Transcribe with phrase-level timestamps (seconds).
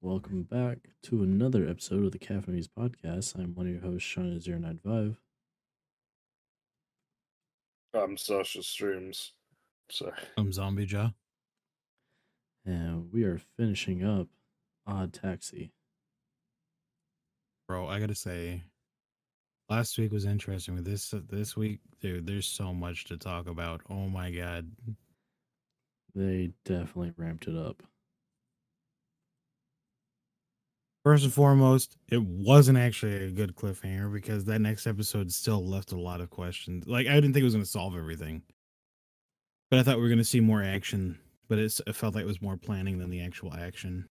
[0.00, 3.34] Welcome back to another episode of the Caffeinated Podcast.
[3.34, 5.16] I'm one of your hosts, Seany095.
[7.94, 9.32] I'm Sasha Streams.
[9.90, 10.12] Sorry.
[10.36, 11.14] I'm Zombie Jah.
[12.64, 14.28] And we are finishing up
[14.86, 15.72] Odd Taxi.
[17.66, 18.62] Bro, I gotta say,
[19.68, 20.76] last week was interesting.
[20.76, 23.80] But this this week, dude, there's so much to talk about.
[23.90, 24.70] Oh my god.
[26.14, 27.82] They definitely ramped it up.
[31.04, 35.92] First and foremost, it wasn't actually a good cliffhanger because that next episode still left
[35.92, 36.86] a lot of questions.
[36.86, 38.42] Like I didn't think it was going to solve everything,
[39.70, 41.18] but I thought we were going to see more action.
[41.48, 44.08] But it's, it felt like it was more planning than the actual action.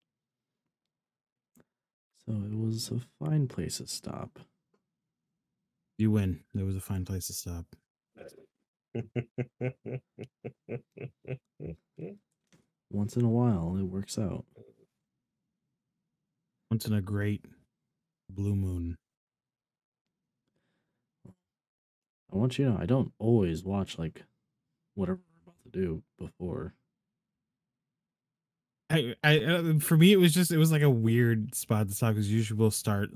[2.26, 4.38] So it was a fine place to stop.
[5.98, 6.44] You win.
[6.54, 7.66] There was a fine place to stop.
[12.90, 14.44] Once in a while, it works out.
[16.74, 17.44] Once in a great
[18.28, 18.96] blue moon.
[21.24, 24.24] I want you to know, I don't always watch like
[24.96, 26.74] whatever we're about to do before.
[28.90, 31.96] I, I, uh, for me, it was just, it was like a weird spot to
[31.96, 33.10] talk because usually we'll start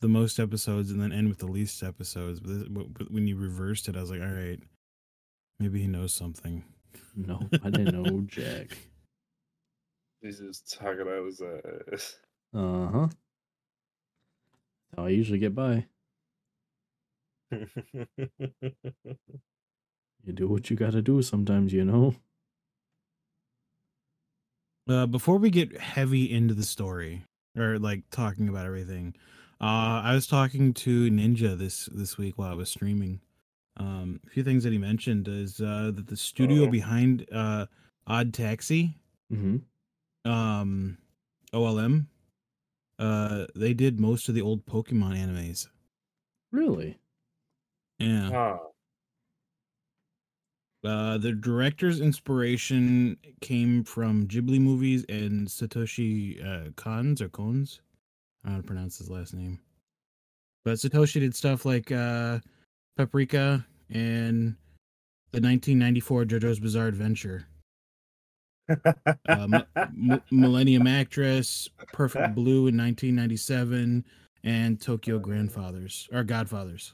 [0.00, 2.38] the most episodes and then end with the least episodes.
[2.38, 4.60] But, this, but, but when you reversed it, I was like, all right,
[5.58, 6.62] maybe he knows something.
[7.16, 8.68] No, I didn't know Jack.
[10.22, 11.42] He's just talking out his
[11.92, 12.14] ass.
[12.54, 13.08] Uh huh.
[14.96, 15.86] How I usually get by.
[20.22, 22.14] You do what you gotta do sometimes, you know?
[24.88, 27.24] Uh, before we get heavy into the story
[27.56, 29.14] or like talking about everything,
[29.62, 33.20] uh, I was talking to Ninja this this week while I was streaming.
[33.78, 36.70] Um, a few things that he mentioned is uh, that the studio Oh.
[36.70, 37.66] behind uh,
[38.06, 38.94] Odd Taxi,
[39.32, 40.30] Mm-hmm.
[40.30, 40.98] um,
[41.54, 42.06] OLM,
[43.00, 45.66] uh, they did most of the old Pokemon animes.
[46.52, 46.98] Really?
[47.98, 48.30] Yeah.
[48.30, 48.58] Huh.
[50.82, 57.80] Uh, the director's inspiration came from Ghibli movies and Satoshi uh, Kon's or Kones.
[58.44, 59.58] I don't know how to pronounce his last name.
[60.64, 62.38] But Satoshi did stuff like uh,
[62.96, 64.56] Paprika and
[65.32, 67.46] the 1994 JoJo's Bizarre Adventure,
[69.28, 74.04] uh, M- Millennium Actress, Perfect Blue in 1997,
[74.44, 76.92] and Tokyo Grandfathers or Godfathers.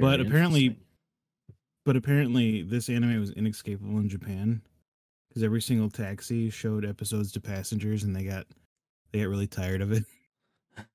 [0.00, 0.78] But apparently-
[1.84, 4.60] But apparently, this anime was inescapable in Japan
[5.28, 8.46] because every single taxi showed episodes to passengers, and they got
[9.12, 10.04] they got really tired of it.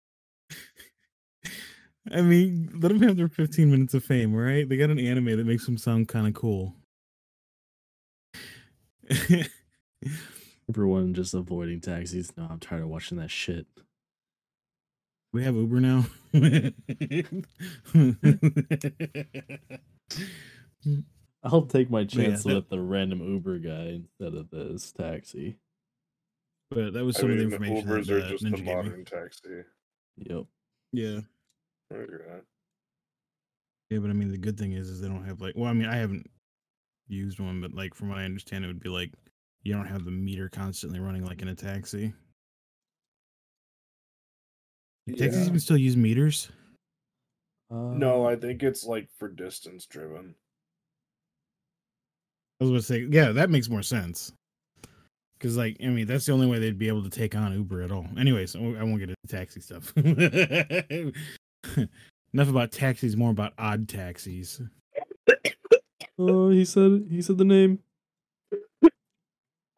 [2.12, 4.68] I mean, let them have their 15 minutes of fame, right?
[4.68, 6.76] They got an anime that makes them sound kind of cool.
[10.70, 12.32] everyone just avoiding taxis.
[12.38, 13.66] No, I'm tired of watching that shit.
[15.32, 16.06] we have Uber now.
[21.44, 25.58] I'll take my yeah, chance that- with the random Uber guy instead of this taxi.
[26.70, 28.52] but that was I some mean, of the information Ubers that are uh, just Ninja
[28.58, 29.50] the gave modern taxi.
[30.18, 30.46] Yep.
[30.94, 31.20] Yeah.
[31.92, 32.40] Okay.
[33.90, 35.56] Yeah, but I mean, the good thing is, is they don't have like.
[35.56, 36.30] Well, I mean, I haven't
[37.08, 39.12] used one, but like from what I understand, it would be like
[39.64, 42.14] you don't have the meter constantly running like in a taxi.
[45.08, 45.48] Do Taxis Yeah.
[45.48, 46.50] even still use meters.
[47.70, 50.36] Uh, No, I think it's like for distance driven.
[52.60, 54.32] I was going to say, yeah, that makes more sense.
[55.38, 57.82] Because, like, I mean, that's the only way they'd be able to take on Uber
[57.82, 58.08] at all.
[58.18, 59.94] Anyways, I won't I won't get into taxi stuff.
[62.34, 64.62] Enough about taxis, more about odd taxis.
[66.18, 67.80] Oh, he said he said the name.
[68.84, 68.90] I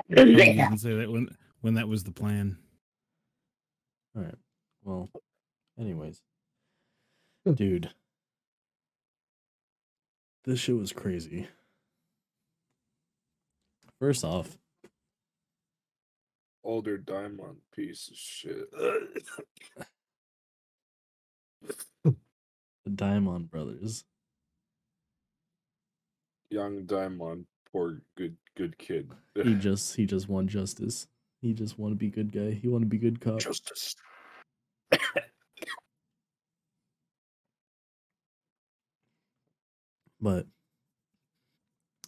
[0.09, 2.57] didn't even say that when when that was the plan.
[4.15, 4.35] All right.
[4.83, 5.09] Well,
[5.79, 6.21] anyways,
[7.45, 7.53] hmm.
[7.53, 7.89] dude,
[10.43, 11.47] this shit was crazy.
[13.99, 14.57] First off,
[16.63, 18.69] Older Diamond piece of shit.
[22.03, 22.15] the
[22.93, 24.03] Diamond Brothers.
[26.49, 29.11] Young Diamond, poor good good kid.
[29.43, 31.07] He just he just won justice.
[31.41, 32.51] He just want to be good guy.
[32.51, 33.39] He want to be good cop.
[33.39, 33.95] Justice.
[40.21, 40.47] But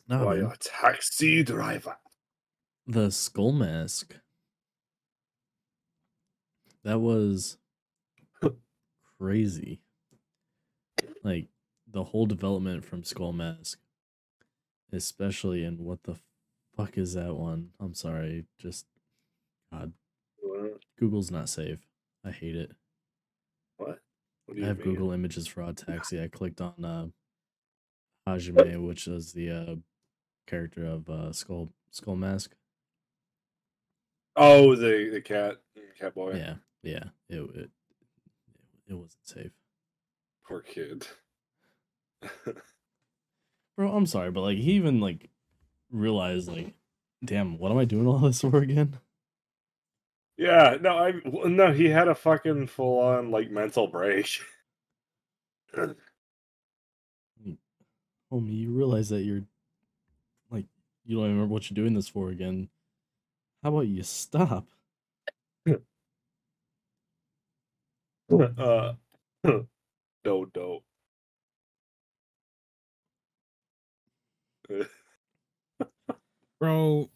[0.08, 1.98] no, man, a taxi driver?
[2.88, 4.16] the skull mask.
[6.84, 7.58] That was
[9.20, 9.82] crazy.
[11.24, 11.48] Like
[11.90, 13.80] the whole development from Skull Mask
[14.92, 16.16] especially in what the
[16.76, 17.70] fuck is that one?
[17.80, 18.86] I'm sorry, just
[19.72, 19.94] God,
[20.40, 20.80] What?
[21.00, 21.86] Google's not safe.
[22.26, 22.72] I hate it.
[23.78, 24.00] What?
[24.46, 24.88] What I have mean?
[24.88, 26.22] Google Images for Odd Taxi.
[26.22, 27.08] I clicked on uh,
[28.28, 29.76] Hajime, which is the uh,
[30.48, 32.54] character of uh, Skull Skull Mask.
[34.36, 35.58] Oh, the the cat
[36.00, 36.34] cat boy.
[36.36, 37.04] Yeah, yeah.
[37.30, 37.72] It it
[38.90, 39.52] it wasn't safe,
[40.48, 41.08] Poor kid.
[43.78, 43.92] bro.
[43.92, 45.30] I'm sorry, but like he even like
[45.92, 46.74] realized like,
[47.24, 49.00] damn, what am I doing all this for again?
[50.38, 50.78] yeah.
[50.82, 51.72] No, I no.
[51.74, 54.30] He had a fucking full on like mental break.
[58.32, 59.44] Homie, you realize that you're
[60.52, 60.66] like
[61.06, 62.70] you don't even remember what you're doing this for again.
[63.64, 64.68] How about you stop?
[68.58, 68.94] uh,
[70.26, 70.84] no, no.
[76.60, 77.10] bro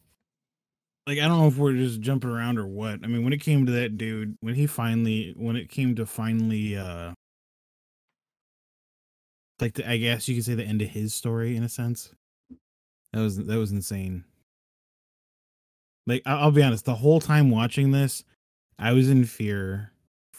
[1.07, 2.99] like i don't know if we're just jumping around or what.
[3.03, 6.05] I mean when it came to that dude when he finally when it came to
[6.05, 7.13] finally uh
[9.59, 12.11] like the, i guess you could say the end of his story in a sense.
[13.13, 14.25] That was that was insane.
[16.07, 18.23] Like I- i'll be honest the whole time watching this
[18.79, 19.90] i was in fear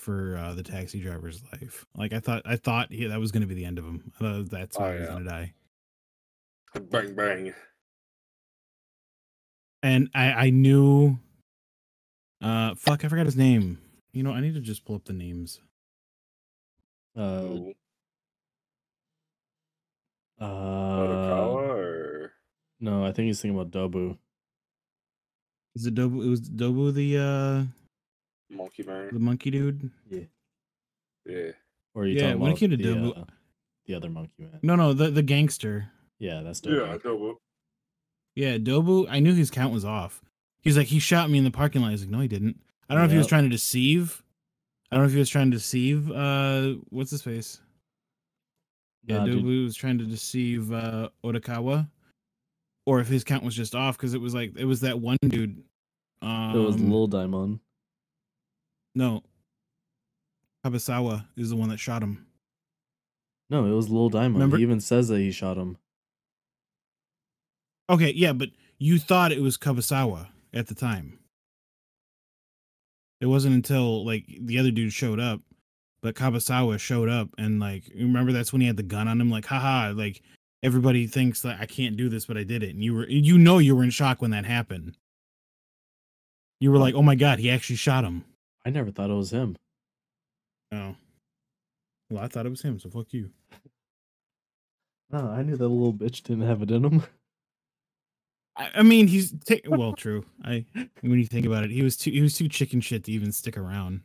[0.03, 3.41] for uh the taxi driver's life like i thought i thought he, that was going
[3.41, 5.13] to be the end of him I thought that's why Oh, he was yeah.
[5.15, 5.53] going to die
[6.91, 7.55] bang bang.
[9.83, 11.19] and I I knew
[12.43, 13.79] uh fuck I forgot his name.
[14.13, 15.61] You know, I need to just pull up the names.
[17.17, 17.71] Uh,
[20.41, 22.33] uh, Odokawa or
[22.81, 24.19] no, I think he's thinking about Dobu.
[25.77, 27.65] Is it Dobu it was Dobu the uh
[28.53, 29.11] Monkey Man.
[29.13, 29.91] the monkey dude?
[30.11, 30.21] Yeah.
[31.27, 31.51] Yeah.
[31.95, 33.25] Or are you Yeah, talking when it about the, Dobu- uh,
[33.87, 34.59] the other monkey man?
[34.63, 35.89] No, no, the the gangster.
[36.19, 36.77] Yeah, that's Dobu.
[36.77, 36.97] Yeah.
[37.05, 37.39] No,
[38.35, 40.23] Yeah, Dobu, I knew his count was off.
[40.63, 41.91] He's like he shot me in the parking lot.
[41.91, 44.23] He's like, "No, he didn't." I don't know if he was trying to deceive.
[44.91, 47.61] I don't know if he was trying to deceive uh what's his face?
[49.07, 51.89] Yeah, Nah, dude, Dobu was trying to deceive uh Odokawa.
[52.87, 55.17] Or if his count was just off because it was like it was that one
[55.23, 55.63] dude.
[56.21, 57.61] Um, it was Lil Diamond.
[58.95, 59.23] No.
[60.65, 62.27] Kabasawa is the one that shot him.
[63.51, 64.35] No, it was Lil Diamond.
[64.37, 65.77] Remember- He even says that he shot him.
[67.91, 71.19] Okay, yeah, but you thought it was Kabasawa at the time.
[73.21, 75.41] It wasn't until like the other dude showed up,
[76.01, 79.21] but Kabasawa showed up and like you remember that's when he had the gun on
[79.21, 80.23] him, like, haha, like
[80.63, 82.71] everybody thinks that I can't do this, but I did it.
[82.71, 84.97] And you were you know you were in shock when that happened.
[86.61, 88.25] You were like, Oh my god, he actually shot him.
[88.65, 89.57] I never thought it was him.
[90.73, 90.95] Oh.
[92.11, 93.31] Well, I thought it was him, so fuck you.
[95.11, 97.03] No, I knew that little bitch didn't have it in him.
[98.57, 100.25] I, I mean, he's ta- well, true.
[100.45, 100.65] I
[101.01, 103.33] when you think about it, he was too he was too chicken shit to even
[103.33, 104.03] stick around.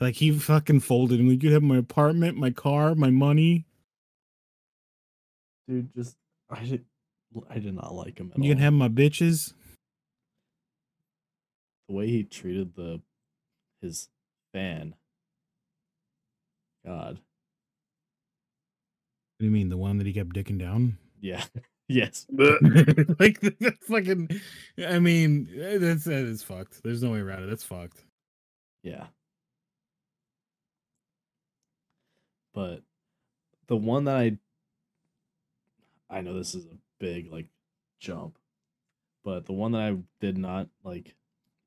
[0.00, 3.66] Like he fucking folded and like you have my apartment, my car, my money.
[5.68, 6.16] Dude, just
[6.50, 6.84] I did,
[7.50, 8.54] I did not like him at You all.
[8.54, 9.54] can have my bitches.
[11.88, 13.00] the way he treated the
[13.84, 14.08] his
[14.52, 14.94] fan.
[16.84, 17.18] God,
[19.36, 20.98] What do you mean the one that he kept dicking down?
[21.20, 21.44] yeah,
[21.88, 22.26] yes.
[22.32, 23.16] Bleh.
[23.20, 24.28] like that fucking.
[24.86, 26.82] I mean, eh, that's that is fucked.
[26.82, 27.46] There's no way around it.
[27.46, 28.04] That's fucked.
[28.82, 29.06] Yeah.
[32.52, 32.82] But
[33.66, 34.38] the one that I
[36.10, 37.46] I know this is a big like
[37.98, 38.38] jump,
[39.24, 41.14] but the one that I did not like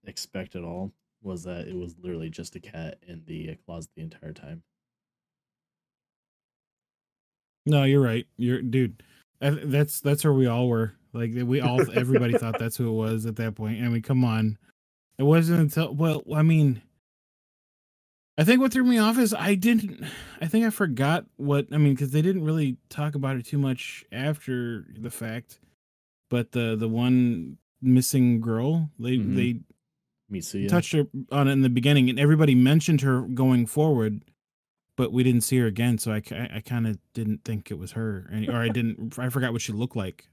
[0.05, 0.93] expect at all
[1.23, 4.63] was that it was literally just a cat in the closet the entire time.
[7.65, 8.27] No, you're right.
[8.37, 9.03] You're dude.
[9.41, 10.93] That's that's where we all were.
[11.13, 13.83] Like we all, everybody thought that's who it was at that point.
[13.83, 14.57] I mean, come on.
[15.19, 16.81] It wasn't until well, I mean,
[18.37, 20.05] I think what threw me off is I didn't.
[20.41, 23.59] I think I forgot what I mean because they didn't really talk about it too
[23.59, 25.59] much after the fact.
[26.29, 29.35] But the the one missing girl, they Mhm.
[29.35, 29.61] they
[30.31, 30.67] Mitsuya.
[30.69, 34.23] touched her on it in the beginning, and everybody mentioned her going forward,
[34.95, 35.97] but we didn't see her again.
[35.97, 36.21] So I,
[36.53, 39.17] I, kind of didn't think it was her, and, or I didn't.
[39.17, 40.27] I forgot what she looked like.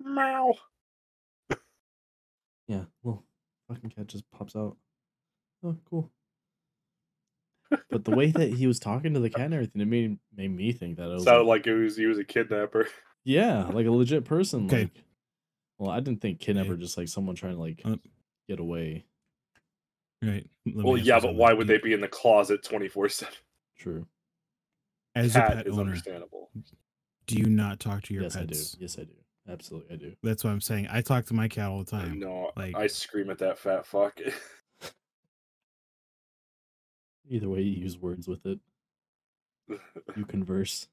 [0.00, 0.54] Meow.
[2.68, 3.24] Yeah, well,
[3.68, 4.76] fucking cat just pops out.
[5.64, 6.10] Oh, cool.
[7.90, 10.54] But the way that he was talking to the cat and everything, it made made
[10.54, 12.88] me think that it was Sounded like, like it was he was a kidnapper.
[13.24, 14.66] yeah, like a legit person.
[14.66, 14.82] Okay.
[14.82, 15.04] Like,
[15.78, 16.82] well, I didn't think kidnapper Okay.
[16.82, 17.96] just like someone trying to like Uh,
[18.48, 19.04] get away.
[20.22, 20.46] Right.
[20.66, 23.34] Let Well, yeah, but why would they be in the closet twenty four seven?
[23.78, 24.06] True.
[25.14, 26.50] As a pet is owner, understandable.
[27.26, 28.44] do you not talk to your yes, pets?
[28.44, 28.82] I do.
[28.82, 29.14] Yes, I do.
[29.48, 30.12] Absolutely, I do.
[30.22, 30.88] That's what I'm saying.
[30.90, 32.18] I talk to my cat all the time.
[32.18, 34.20] No, like- I scream at that fat fuck.
[37.30, 38.58] Either way, you use words with it.
[40.16, 40.88] You converse.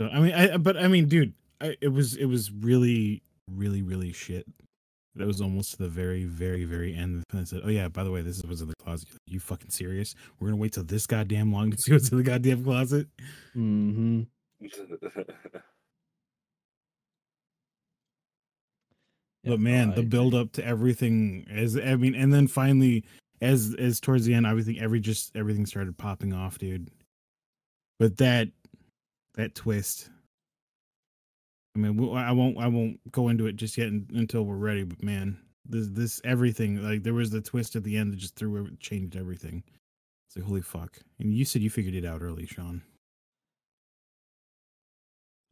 [0.00, 3.22] So I mean, I but I mean, dude, I, it was it was really
[3.54, 4.46] really really shit.
[5.14, 7.24] That was almost to the very very very end.
[7.30, 9.08] And I said, "Oh yeah, by the way, this is what's in the closet.
[9.26, 10.14] You fucking serious?
[10.38, 13.08] We're gonna wait till this goddamn long to see what's in the goddamn closet."
[13.56, 14.22] Mm-hmm.
[19.44, 23.04] but man, the build up to everything as I mean, and then finally,
[23.40, 26.90] as as towards the end, everything every just everything started popping off, dude.
[27.98, 28.48] But that
[29.34, 30.10] that twist.
[31.78, 34.82] I mean, I won't I won't go into it just yet until we're ready.
[34.82, 38.34] But man, this this everything like there was the twist at the end that just
[38.34, 39.62] threw every- changed everything.
[40.26, 40.98] It's like holy fuck!
[41.20, 42.82] And you said you figured it out early, Sean.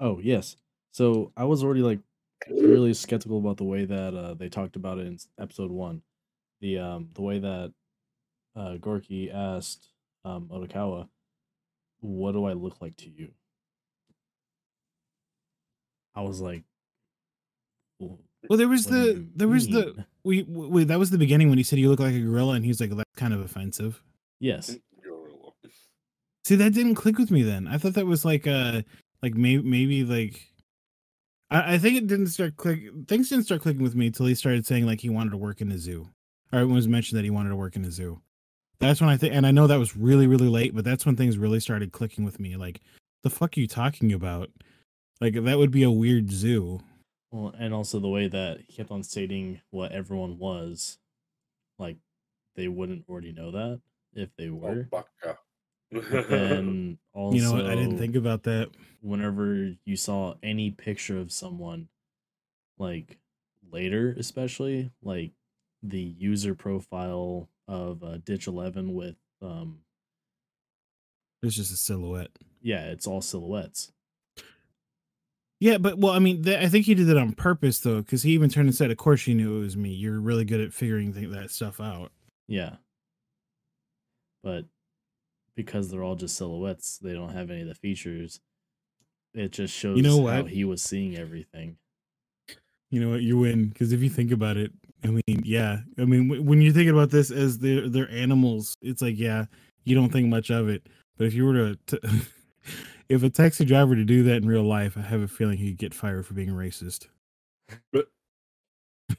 [0.00, 0.56] Oh yes.
[0.90, 2.00] So I was already like
[2.49, 6.02] really skeptical about the way that uh, they talked about it in episode one.
[6.61, 7.73] The um the way that
[8.56, 9.90] uh, Goriki asked
[10.25, 11.09] um, Odokawa,
[12.00, 13.30] "What do I look like to you?"
[16.16, 16.64] I was like,
[18.00, 18.18] "Well,
[18.49, 21.58] Well, there was the there was the mean?" we, we that was the beginning when
[21.58, 24.02] he said you look like a gorilla, and he's like that's kind of offensive.
[24.40, 24.75] yes,
[26.44, 27.66] See, that didn't click with me then.
[27.66, 28.82] I thought that was like uh
[29.20, 30.46] like maybe maybe like
[31.50, 34.35] I, I think it didn't start click things didn't start clicking with me until he
[34.35, 36.08] started saying like he wanted to work in a zoo.
[36.52, 38.20] Or it was mentioned that he wanted to work in a zoo.
[38.78, 41.16] That's when I think and I know that was really, really late, but that's when
[41.16, 42.56] things really started clicking with me.
[42.56, 42.80] Like,
[43.25, 44.49] the fuck are you talking about?
[45.20, 46.80] Like that would be a weird zoo.
[47.32, 50.99] Well, and also the way that he kept on stating what everyone was,
[51.78, 51.96] like
[52.54, 53.80] they wouldn't already know that
[54.14, 54.88] if they Oh, were.
[56.30, 57.66] And also, you know what?
[57.66, 58.70] I didn't think about that.
[59.00, 61.88] whenever you saw any picture of someone,
[62.78, 63.18] like
[63.70, 65.32] later, especially like
[65.82, 69.80] the user profile of uh, Ditch Eleven with um,
[71.42, 72.30] It's just a silhouette.
[72.62, 73.92] yeah, it's all silhouettes.
[75.58, 78.22] Yeah, but well, I mean, th- I think he did it on purpose though, because
[78.22, 79.90] he even turned and said, "Of course, you knew it was me.
[79.90, 82.12] You're really good at figuring th- that stuff out."
[82.46, 82.76] Yeah,
[84.42, 84.66] but
[85.54, 88.40] because they're all just silhouettes, they don't have any of the features.
[89.34, 91.78] It just shows you know how he was seeing everything.
[92.90, 93.22] You know what?
[93.22, 94.72] You win because if you think about it,
[95.04, 98.75] I mean, yeah, I mean, w- when you're thinking about this as they're they're animals,
[98.82, 99.46] it's like, yeah,
[99.84, 100.86] you don't think much of it.
[101.16, 102.08] But if you were to, t-
[103.08, 105.78] if a taxi driver to do that in real life, I have a feeling he'd
[105.78, 107.06] get fired for being racist.
[107.92, 108.08] But-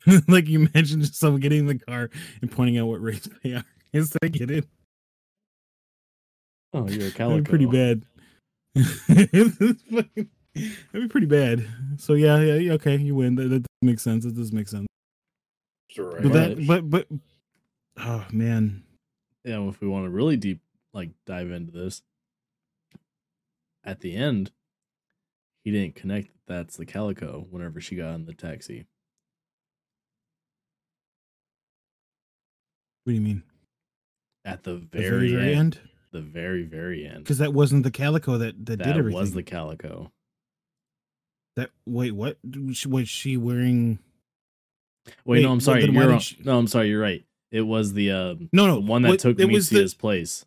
[0.27, 2.09] like you mentioned, just someone getting in the car
[2.41, 3.63] and pointing out what race they are.
[3.93, 4.65] Is that get it?
[6.73, 7.49] Oh, you're a That'd calico.
[7.49, 8.03] pretty bad.
[8.75, 11.67] It's fucking- That'd be pretty bad.
[11.97, 13.35] So yeah, yeah, yeah, okay, you win.
[13.35, 14.25] That, that does make sense.
[14.25, 14.87] It does make sense.
[15.89, 16.33] Sure, But right.
[16.57, 17.07] that, but but,
[17.99, 18.83] oh man,
[19.45, 20.59] Yeah, if we want to really deep
[20.93, 22.01] like dive into this,
[23.87, 24.51] at the end,
[25.63, 28.85] he didn't connect that that's the calico whenever she got in the taxi.
[33.03, 33.43] what do you mean?
[34.45, 35.79] At the The very, end,
[36.11, 37.19] the very very end.
[37.19, 39.19] Because that wasn't the calico that that, that did everything.
[39.19, 40.11] was the calico.
[41.55, 42.37] that wait, what
[42.85, 43.99] was she- wearing?
[45.25, 45.85] Wait, Wait, no, I'm sorry.
[45.85, 46.89] You're she- No, I'm sorry.
[46.89, 47.23] You're right.
[47.51, 50.45] It was the um No, the no, one that what- took it was the- place.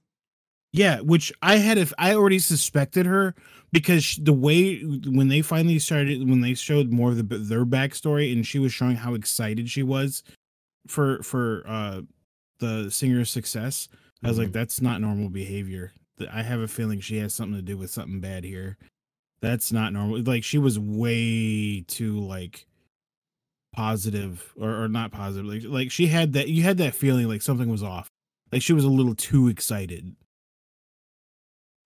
[0.72, 3.34] Yeah, which I had if I already suspected her
[3.72, 8.32] because the way when they finally started when they showed more of the, their backstory
[8.32, 10.22] and she was showing how excited she was
[10.86, 12.02] for for uh
[12.60, 13.88] the singer's success,
[14.22, 14.52] I was like, Mhm.
[14.52, 15.92] that's not normal behavior.
[16.30, 18.76] I have a feeling she has something to do with something bad here.
[19.40, 20.20] That's not normal.
[20.22, 22.66] Like she was way too like
[23.72, 25.46] positive or, or not positive.
[25.46, 28.08] Like like she had that you had that feeling like something was off.
[28.52, 30.14] Like she was a little too excited.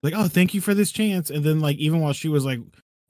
[0.05, 1.31] Like, oh, thank you for this chance.
[1.31, 2.59] And then like even while she was like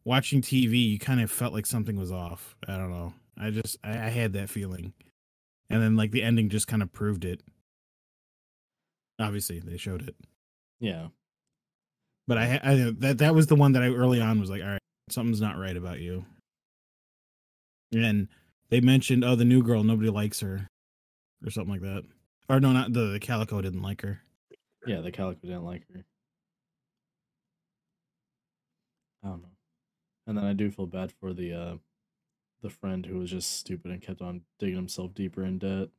[0.05, 2.55] watching TV, you kind of felt like something was off.
[2.69, 3.13] I don't know.
[3.37, 4.93] I just I, I had that feeling.
[5.69, 7.41] And then like the ending just kind of proved it.
[9.19, 10.15] Obviously, they showed it.
[10.79, 11.07] Yeah.
[12.29, 14.69] But I, I that that was the one that I early on was like, all
[14.69, 16.23] right, something's not right about you.
[17.91, 18.29] And
[18.69, 20.69] they mentioned, oh, the new girl, nobody likes her,
[21.45, 22.03] or something like that.
[22.47, 24.21] Or no, not the, the calico didn't like her.
[24.87, 26.05] Yeah, the calico didn't like her.
[29.25, 29.49] I don't know.
[30.27, 31.75] And then I do feel bad for the uh
[32.61, 35.89] the friend who was just stupid and kept on digging himself deeper in debt.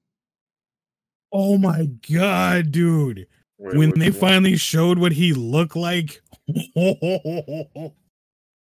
[1.32, 3.26] Oh my god, dude!
[3.58, 4.20] Wait, when which they one?
[4.20, 6.22] finally showed what he looked like,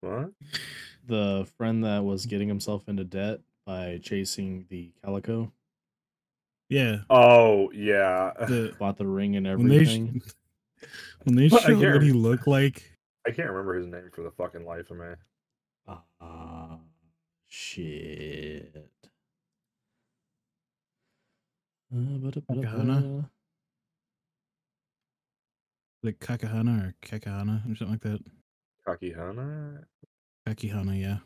[0.01, 0.31] What?
[1.07, 5.53] The friend that was getting himself into debt by chasing the calico
[6.69, 6.99] Yeah.
[7.11, 8.33] Oh yeah.
[8.49, 10.23] The bought the ring and when they sh- everything.
[11.25, 12.96] when they showed what he looked like.
[13.27, 15.07] I can't remember his name for the fucking life of me.
[16.21, 16.79] Ah,
[17.49, 18.89] shit.
[21.93, 23.23] Uh.
[26.03, 28.21] Like Kakahana or Kakahana or something like that.
[28.87, 29.83] Kakihana?
[30.47, 31.19] Kakihana, yeah.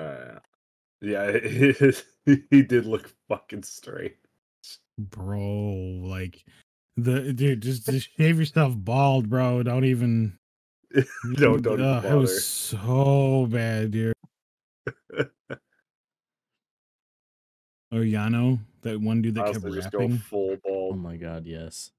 [0.00, 0.38] Uh,
[1.00, 1.38] yeah,
[2.50, 4.16] he did look fucking straight.
[4.96, 5.40] Bro,
[6.02, 6.44] like
[6.96, 9.62] the dude, just, just shave yourself bald, bro.
[9.62, 10.38] Don't even
[11.34, 14.14] Don't- don't even Ugh, It was so bad, dude.
[17.92, 20.18] Oh, Yano, that one dude that kept Honestly, just go rapping.
[20.18, 21.92] full Oh my god, yes.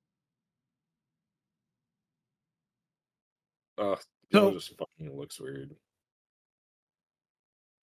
[3.77, 3.99] Ugh,
[4.31, 5.75] So- just fucking looks weird.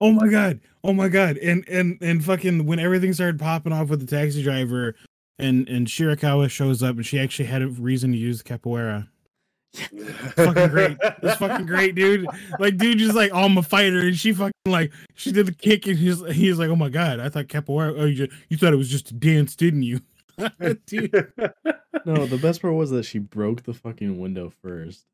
[0.01, 0.59] Oh my god!
[0.83, 1.38] Oh my god!
[1.38, 4.93] And and and fucking when everything started popping off with the taxi driver,
[5.39, 9.07] and and Shirakawa shows up, and she actually had a reason to use capoeira.
[10.35, 10.97] Fucking great!
[11.21, 12.25] It's fucking great, dude.
[12.59, 15.51] Like, dude, just like, oh, I'm a fighter, and she fucking like, she did the
[15.51, 17.93] kick, and he's he's like, oh my god, I thought capoeira.
[17.97, 19.99] Oh, you, ju- you thought it was just a dance, didn't you?
[20.85, 21.31] dude,
[22.05, 25.05] No, the best part was that she broke the fucking window first.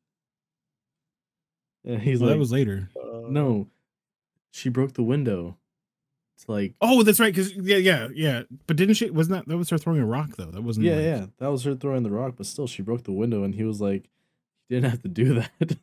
[1.84, 2.88] And he's well, like, that was later.
[2.96, 3.66] Uh, no,
[4.52, 5.56] she broke the window.
[6.36, 7.32] It's like, Oh, that's right.
[7.34, 8.42] Because yeah, yeah, yeah.
[8.66, 9.10] But didn't she?
[9.10, 10.50] Wasn't that that was her throwing a rock though?
[10.50, 10.86] That wasn't.
[10.86, 13.44] yeah, like- yeah, that was her throwing the rock, but still, she broke the window,
[13.44, 14.08] and he was like,
[14.68, 15.76] "You didn't have to do that."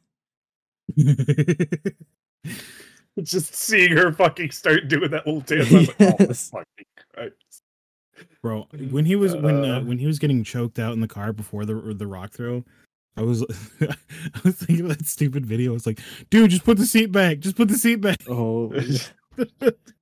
[3.24, 5.72] just seeing her fucking start doing that little dance.
[5.72, 7.63] I was like, oh my fucking Christ.
[8.41, 8.68] bro.
[8.91, 9.82] When he was when uh, Uh.
[9.84, 12.63] when he was getting choked out in the car before the the rock throw,
[13.18, 13.44] I was
[13.82, 15.75] I was thinking of that stupid video.
[15.75, 17.39] It's like, dude, just put the seat back.
[17.39, 18.17] Just put the seat back.
[18.30, 18.74] oh,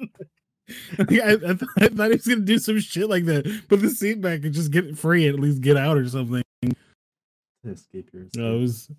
[0.98, 3.62] I, I, th- I thought he was gonna do some shit like that.
[3.68, 6.08] Put the seat back and just get it free and at least get out or
[6.08, 6.42] something.
[7.66, 8.90] escape your it was.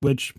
[0.00, 0.32] Which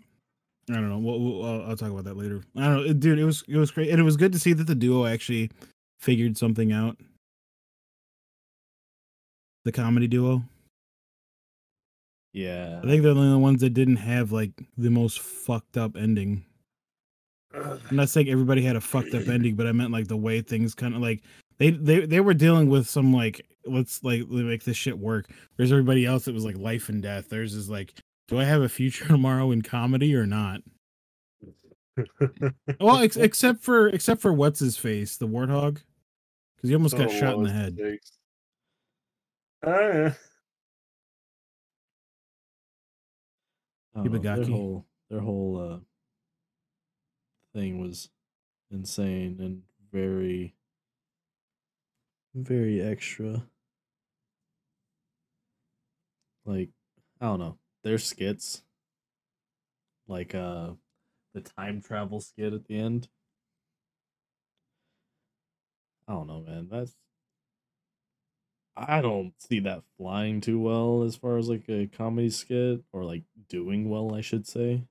[0.70, 1.00] I don't know.
[1.00, 2.42] We'll, we'll, I'll, I'll talk about that later.
[2.56, 3.20] I don't know, it- dude.
[3.20, 5.52] It was it was great, and it was good to see that the duo actually
[6.00, 6.98] figured something out.
[9.66, 10.44] The comedy duo.
[12.34, 12.80] yeah.
[12.84, 16.46] I think they're the only ones that didn't have like the most fucked up ending.
[17.54, 20.42] I'm not saying everybody had a fucked up ending, but I meant like the way
[20.42, 21.22] things kind of like
[21.58, 25.30] they they they were dealing with some like let's like make this shit work.
[25.58, 27.30] There's everybody else that was like life and death.
[27.30, 27.94] There's is like,
[28.28, 30.62] do I have a future tomorrow in comedy or not?
[32.80, 35.82] Well, ex- except for except for what's his face, the warthog,
[36.56, 37.78] because he almost got Oh, shot in the head.
[37.78, 38.12] takes?
[39.62, 40.12] Uh,
[43.94, 45.80] I their whole their whole uh,
[47.54, 48.10] thing was
[48.72, 50.56] insane and very
[52.34, 53.44] very extra.
[56.46, 56.70] Like
[57.20, 58.64] I don't know, their skits,
[60.08, 60.72] like uh,
[61.34, 63.10] the time travel skit at the end.
[66.08, 66.68] I don't know, man.
[66.70, 66.96] That's
[68.76, 73.04] I don't see that flying too well as far as like a comedy skit or
[73.04, 74.84] like doing well, I should say.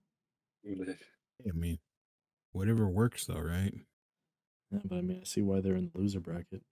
[0.67, 1.79] I mean,
[2.53, 3.75] whatever works though, right?
[4.71, 6.63] Yeah, but I mean, I see why they're in the loser bracket.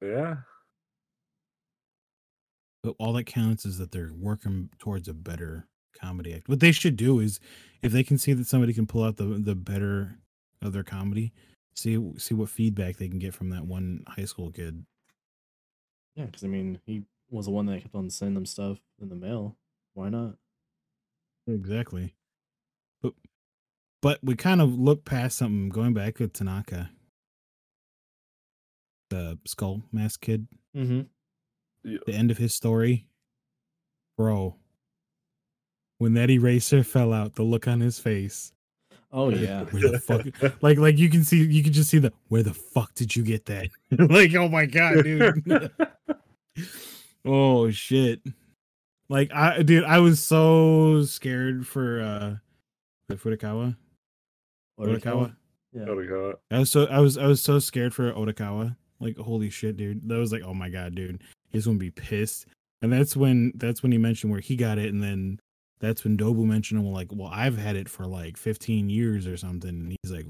[0.00, 0.36] yeah.
[2.82, 6.48] But all that counts is that they're working towards a better comedy act.
[6.48, 7.38] What they should do is,
[7.82, 10.18] if they can see that somebody can pull out the the better
[10.62, 11.32] of their comedy,
[11.74, 14.86] see see what feedback they can get from that one high school kid.
[16.14, 19.08] Yeah, because I mean, he was the one that kept on sending them stuff in
[19.08, 19.56] the mail.
[19.94, 20.36] Why not?
[21.46, 22.14] Exactly.
[23.02, 23.14] But
[24.02, 25.68] but we kind of look past something.
[25.68, 26.90] Going back to Tanaka,
[29.10, 31.00] the skull mask kid, Mm-hmm.
[31.82, 33.06] the end of his story,
[34.16, 34.54] bro.
[35.98, 38.52] When that eraser fell out, the look on his face.
[39.12, 39.64] Oh yeah.
[39.64, 40.24] Where the fuck
[40.62, 43.24] like like you can see you can just see the where the fuck did you
[43.24, 45.70] get that like oh my god dude
[47.24, 48.20] oh shit
[49.08, 52.36] like i dude i was so scared for uh
[53.16, 53.76] for Furukawa
[54.80, 55.34] Odokawa
[55.72, 55.84] Yeah.
[55.84, 56.34] My God.
[56.50, 60.06] I was so I was I was so scared for Odokawa like holy shit dude
[60.08, 62.46] that was like oh my god dude he's gonna be pissed
[62.82, 65.40] and that's when that's when he mentioned where he got it and then
[65.80, 69.36] that's when Dobu mentioned well like well I've had it for like 15 years or
[69.38, 70.26] something and he's like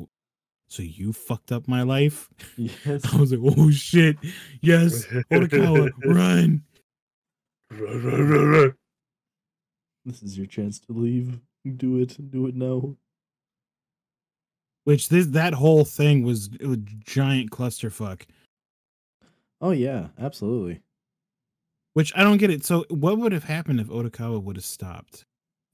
[0.68, 3.02] so you fucked up my life Yes.
[3.12, 4.16] I was like, oh shit,
[4.60, 6.62] yes, Otakawa, run.
[10.04, 11.40] This is your chance to leave.
[11.76, 12.16] Do it.
[12.30, 12.96] Do it now.
[14.90, 18.22] Which this that whole thing was a giant clusterfuck.
[19.60, 20.80] Oh yeah, absolutely.
[21.92, 22.64] Which I don't get it.
[22.64, 25.26] So what would have happened if Odokawa would have stopped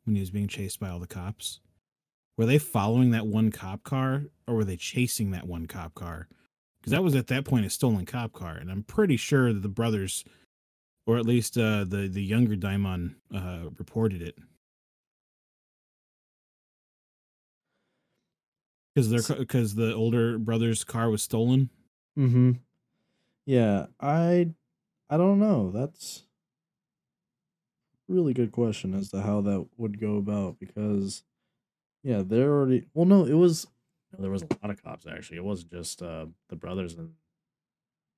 [0.04, 1.60] when he was being chased by all the cops?
[2.36, 6.28] Were they following that one cop car or were they chasing that one cop car?
[6.78, 9.62] Because that was at that point a stolen cop car, and I'm pretty sure that
[9.62, 10.26] the brothers,
[11.06, 14.36] or at least uh, the the younger Daimon, uh, reported it.
[18.96, 21.68] Because their because the older brother's car was stolen.
[22.18, 22.52] Mm-hmm.
[23.44, 24.54] Yeah, I
[25.10, 25.70] I don't know.
[25.70, 26.22] That's
[28.08, 31.24] a really good question as to how that would go about because
[32.02, 33.66] yeah, they're already well no, it was
[34.18, 35.36] there was a lot of cops actually.
[35.36, 37.10] It wasn't just uh the brothers and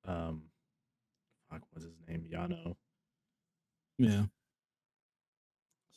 [0.07, 0.43] um
[1.51, 2.25] fuck what's his name?
[2.33, 2.77] Yano.
[3.99, 4.27] Yeah.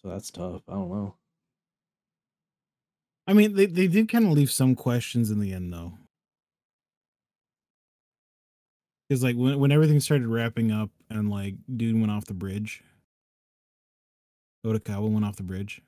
[0.02, 0.64] So that's tough.
[0.68, 1.14] I don't know.
[3.32, 5.94] I mean, they, they did kind of leave some questions in the end, though.
[9.08, 12.84] Because, like, when, when everything started wrapping up and, like, dude went off the bridge,
[14.66, 15.82] Odokawa went off the bridge.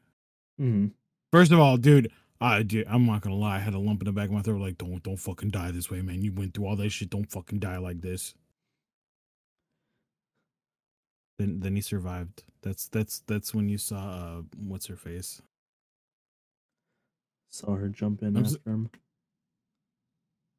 [0.57, 0.87] Mm-hmm.
[1.33, 4.05] First of all, dude, I dude, I'm not gonna lie, I had a lump in
[4.05, 4.61] the back of my throat.
[4.61, 6.21] Like, don't don't fucking die this way, man.
[6.21, 7.09] You went through all that shit.
[7.09, 8.35] Don't fucking die like this.
[11.39, 12.43] Then then he survived.
[12.61, 15.41] That's that's that's when you saw uh what's her face.
[17.53, 18.89] Saw her jump in I'm after him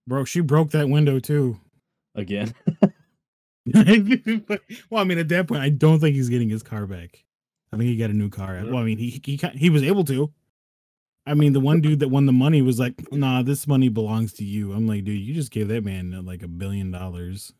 [0.06, 1.58] Bro, she broke that window too.
[2.14, 2.54] again.
[3.74, 7.24] well, I mean, at that point, I don't think he's getting his car back.
[7.72, 8.62] I think he got a new car.
[8.64, 10.32] Well, I mean, he he he was able to.
[11.26, 14.32] I mean, the one dude that won the money was like, "Nah, this money belongs
[14.34, 17.54] to you." I'm like, dude, you just gave that man uh, like a billion dollars.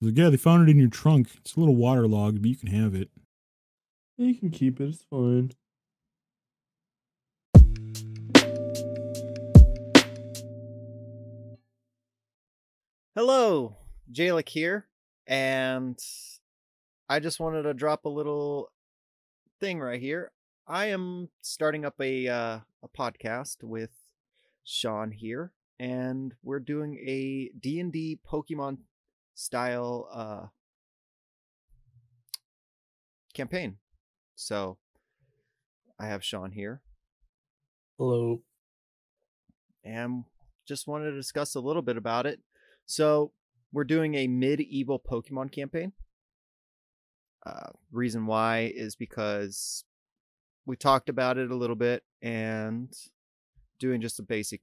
[0.00, 1.30] Like, yeah, they found it in your trunk.
[1.38, 3.10] It's a little waterlogged, but you can have it.
[4.16, 4.88] you can keep it.
[4.88, 5.50] It's fine.
[13.16, 13.76] Hello,
[14.12, 14.88] Jalik here,
[15.28, 15.96] and
[17.08, 18.72] I just wanted to drop a little
[19.60, 20.32] thing right here.
[20.66, 23.90] I am starting up a uh, a podcast with
[24.64, 28.78] Sean here, and we're doing a D and D Pokemon
[29.36, 30.46] style uh,
[33.32, 33.76] campaign.
[34.34, 34.78] So
[36.00, 36.82] I have Sean here,
[37.96, 38.42] Hello.
[39.84, 40.24] and
[40.66, 42.40] just wanted to discuss a little bit about it.
[42.86, 43.32] So
[43.72, 45.92] we're doing a medieval Pokemon campaign.
[47.44, 49.84] Uh, reason why is because
[50.66, 52.90] we talked about it a little bit, and
[53.78, 54.62] doing just a basic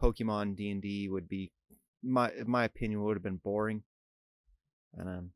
[0.00, 1.50] Pokemon D and D would be,
[2.02, 3.82] my my opinion, would have been boring.
[4.96, 5.30] And um,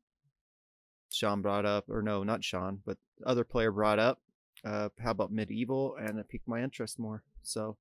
[1.11, 4.19] Sean brought up, or no, not Sean, but other player brought up,
[4.63, 7.23] uh, how about medieval, and it piqued my interest more.
[7.41, 7.77] So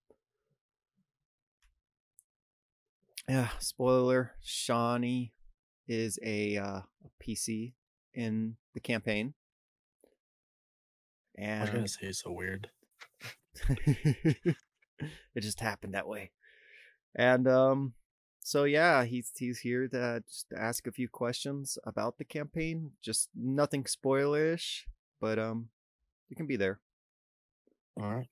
[3.29, 5.33] yeah, spoiler, Shawnee
[5.89, 7.75] is a, uh, a PC
[8.13, 9.35] in the campaign.
[11.37, 12.71] And I was gonna say it's so weird.
[13.87, 14.57] it
[15.41, 16.31] just happened that way.
[17.17, 17.95] And um
[18.41, 22.93] so yeah, he's he's here to just ask a few questions about the campaign.
[23.03, 24.83] Just nothing spoilerish,
[25.21, 25.71] but um
[26.29, 26.79] you can be there.
[28.01, 28.29] All right.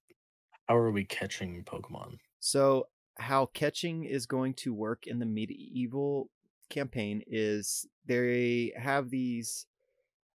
[0.69, 2.19] How are we catching Pokemon?
[2.41, 6.31] So, how catching is going to work in the medieval
[6.71, 9.67] campaign is they have these.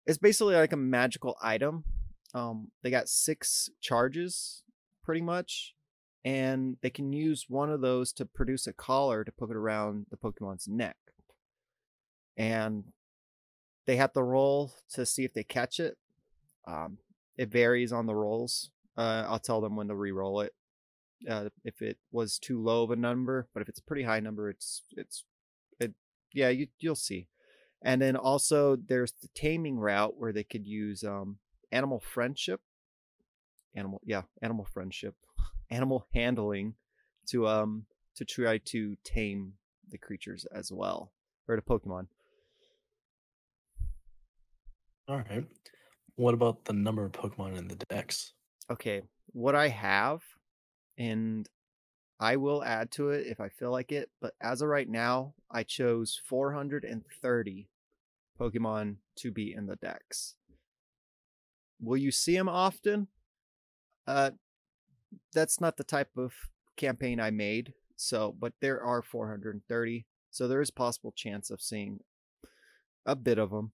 [0.06, 1.84] It's basically like a magical item.
[2.34, 4.62] Um, they got six charges,
[5.04, 5.74] pretty much,
[6.24, 10.08] and they can use one of those to produce a collar to put it around
[10.12, 10.98] the Pokemon's neck.
[12.38, 12.84] And
[13.86, 15.98] they have to roll to see if they catch it.
[16.68, 16.98] Um,
[17.38, 18.72] it varies on the rolls.
[18.98, 20.54] Uh, I'll tell them when to re-roll it
[21.30, 24.20] uh, if it was too low of a number, but if it's a pretty high
[24.20, 25.24] number, it's it's
[25.80, 25.94] it
[26.34, 27.28] yeah you you'll see.
[27.82, 31.38] And then also there's the taming route where they could use um
[31.72, 32.62] animal friendship,
[33.76, 35.16] animal yeah animal friendship,
[35.72, 36.76] animal handling
[37.28, 39.54] to um to try to tame
[39.90, 41.12] the creatures as well
[41.48, 42.08] or the Pokemon.
[45.08, 45.46] All right.
[46.16, 48.34] What about the number of Pokemon in the decks?
[48.70, 50.22] okay, what I have,
[50.98, 51.50] and
[52.20, 54.10] I will add to it if I feel like it.
[54.22, 57.70] But as of right now, I chose 430
[58.40, 60.36] Pokemon to be in the decks.
[61.82, 63.08] Will you see them often?
[64.08, 64.32] Uh,
[65.34, 66.34] that's not the type of
[66.78, 67.74] campaign I made.
[67.98, 70.06] So, but there are 430.
[70.32, 72.00] So there is possible chance of seeing
[73.06, 73.72] a bit of them.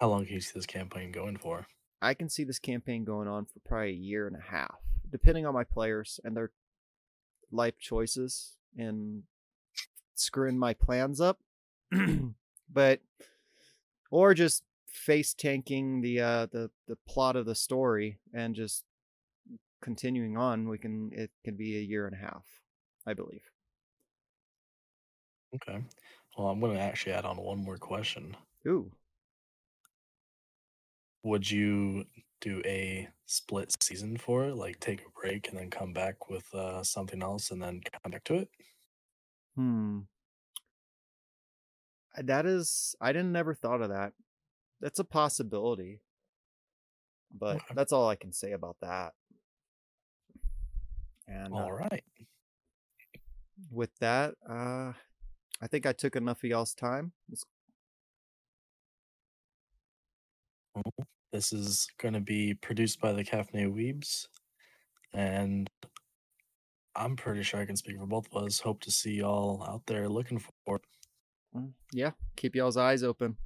[0.00, 1.66] How long can you see this campaign going for?
[2.02, 4.78] I can see this campaign going on for probably a year and a half,
[5.10, 6.50] depending on my players and their
[7.50, 9.22] life choices and
[10.14, 11.38] screwing my plans up.
[12.72, 13.00] but
[14.10, 18.84] or just face tanking the uh the the plot of the story and just
[19.82, 22.44] continuing on we can it can be a year and a half
[23.06, 23.50] i believe
[25.54, 25.82] Okay.
[26.36, 28.36] Well, I'm going to actually add on one more question.
[28.66, 28.90] ooh
[31.24, 32.04] Would you
[32.40, 36.54] do a split season for it, like take a break and then come back with
[36.54, 38.50] uh, something else and then come back to it?
[39.56, 40.00] hmm.
[42.16, 44.12] Uh, that is i didn't never thought of that.
[44.80, 46.00] That's a possibility.
[47.36, 47.74] But Okay.
[47.74, 49.14] that's all i can say about that.
[51.26, 52.04] And uh, All right.
[53.70, 54.92] with that uh
[55.62, 57.12] i think i took enough of y'all's time.
[57.30, 57.44] Let's-
[60.74, 60.92] Well,
[61.34, 64.28] This is going to be produced by the Caffeinated Weebs,
[65.12, 65.68] and
[66.94, 68.60] I'm pretty sure I can speak for both of us.
[68.60, 70.82] Hope to see y'all out there looking for it.
[71.56, 73.36] mm, yeah keep y'all's eyes open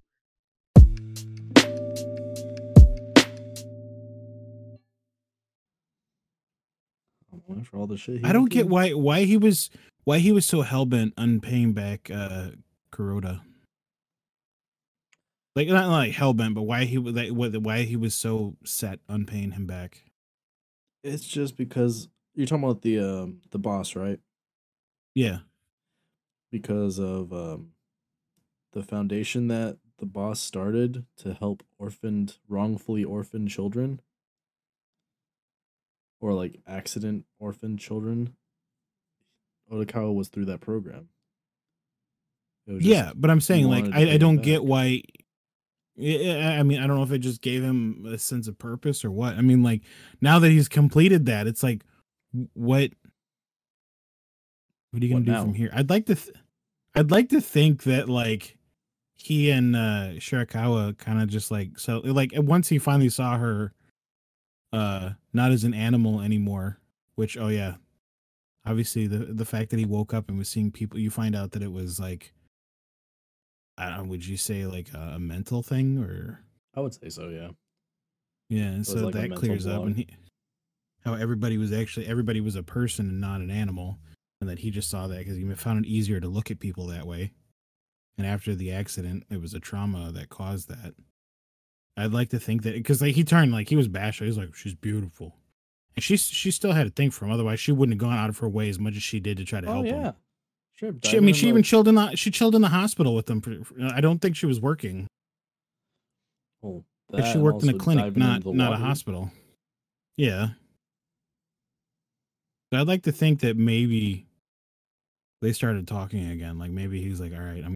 [7.64, 8.18] For all the shit.
[8.20, 8.72] he I don't get through?
[8.72, 9.70] why why he was
[10.04, 12.50] why he was so hell bent on paying back uh
[12.92, 13.40] Kuroda.
[15.58, 18.54] Like not like hell bent, but why he was like what why he was so
[18.64, 20.04] set on paying him back.
[21.02, 24.20] It's just because you're talking about the um the boss, right?
[25.16, 25.38] Yeah.
[26.52, 27.72] Because of um
[28.72, 34.00] the foundation that the boss started to help orphaned wrongfully orphaned children
[36.20, 38.36] or like accident orphaned children.
[39.72, 41.08] Odokawa was through that program.
[42.68, 45.02] Yeah, but I'm saying like I, I don't get why
[46.00, 49.10] I mean, I don't know if it just gave him a sense of purpose or
[49.10, 49.34] what.
[49.34, 49.82] I mean, like
[50.20, 51.82] now that he's completed that, it's like,
[52.54, 52.90] what?
[54.90, 55.42] What are you gonna What do now?
[55.42, 55.70] from here?
[55.72, 56.36] I'd like to, th-
[56.94, 58.56] I'd like to think that like
[59.16, 63.72] he and uh Shirakawa kind of just like so like once he finally saw her,
[64.72, 66.78] uh, not as an animal anymore.
[67.16, 67.74] Which oh yeah,
[68.64, 71.50] obviously the the fact that he woke up and was seeing people, you find out
[71.52, 72.32] that it was like
[73.78, 76.40] I don't would you say like a, a mental thing or
[76.74, 77.48] I would say so, yeah.
[78.48, 79.86] yeah, and so like that clears up block.
[79.86, 80.06] and he
[81.04, 83.98] how everybody was actually everybody was a person and not an animal
[84.40, 86.86] and that he just saw that because he found it easier to look at people
[86.88, 87.32] that way.
[88.16, 90.94] And after the accident, it was a trauma that caused that.
[91.96, 94.24] I'd like to think that because like he turned like he was bashful.
[94.24, 95.36] He was like, "She's beautiful,"
[95.96, 97.32] and she she still had a thing for him.
[97.32, 99.44] Otherwise, she wouldn't have gone out of her way as much as she did to
[99.44, 99.94] try to Oh help him.
[99.96, 100.02] yeah.
[100.02, 100.16] Sure.
[100.78, 103.40] She, I mean, she even chilled in the she chilled in the hospital with them.
[103.40, 103.56] For,
[103.92, 105.08] I don't think she was working.
[106.62, 109.32] Oh, well, that she worked in a clinic, not not a hospital.
[110.16, 110.50] Yeah.
[112.70, 114.26] But I'd like to think that maybe
[115.42, 116.58] they started talking again.
[116.60, 117.74] Like maybe he's like, "All right, I'm.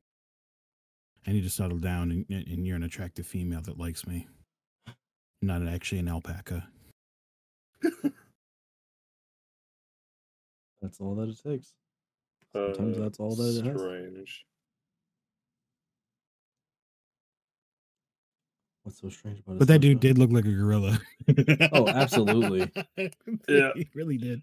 [1.27, 4.29] I need to settle down, and, and you're an attractive female that likes me,
[5.41, 6.69] not actually an alpaca."
[10.83, 11.73] That's all that it takes.
[12.53, 13.81] Sometimes Uh, that's all that it has.
[13.81, 14.45] Strange.
[18.83, 19.59] What's so strange about it?
[19.61, 20.99] But that dude did look like a gorilla.
[21.73, 22.71] Oh, absolutely.
[23.49, 23.71] Yeah.
[23.77, 24.43] he really did.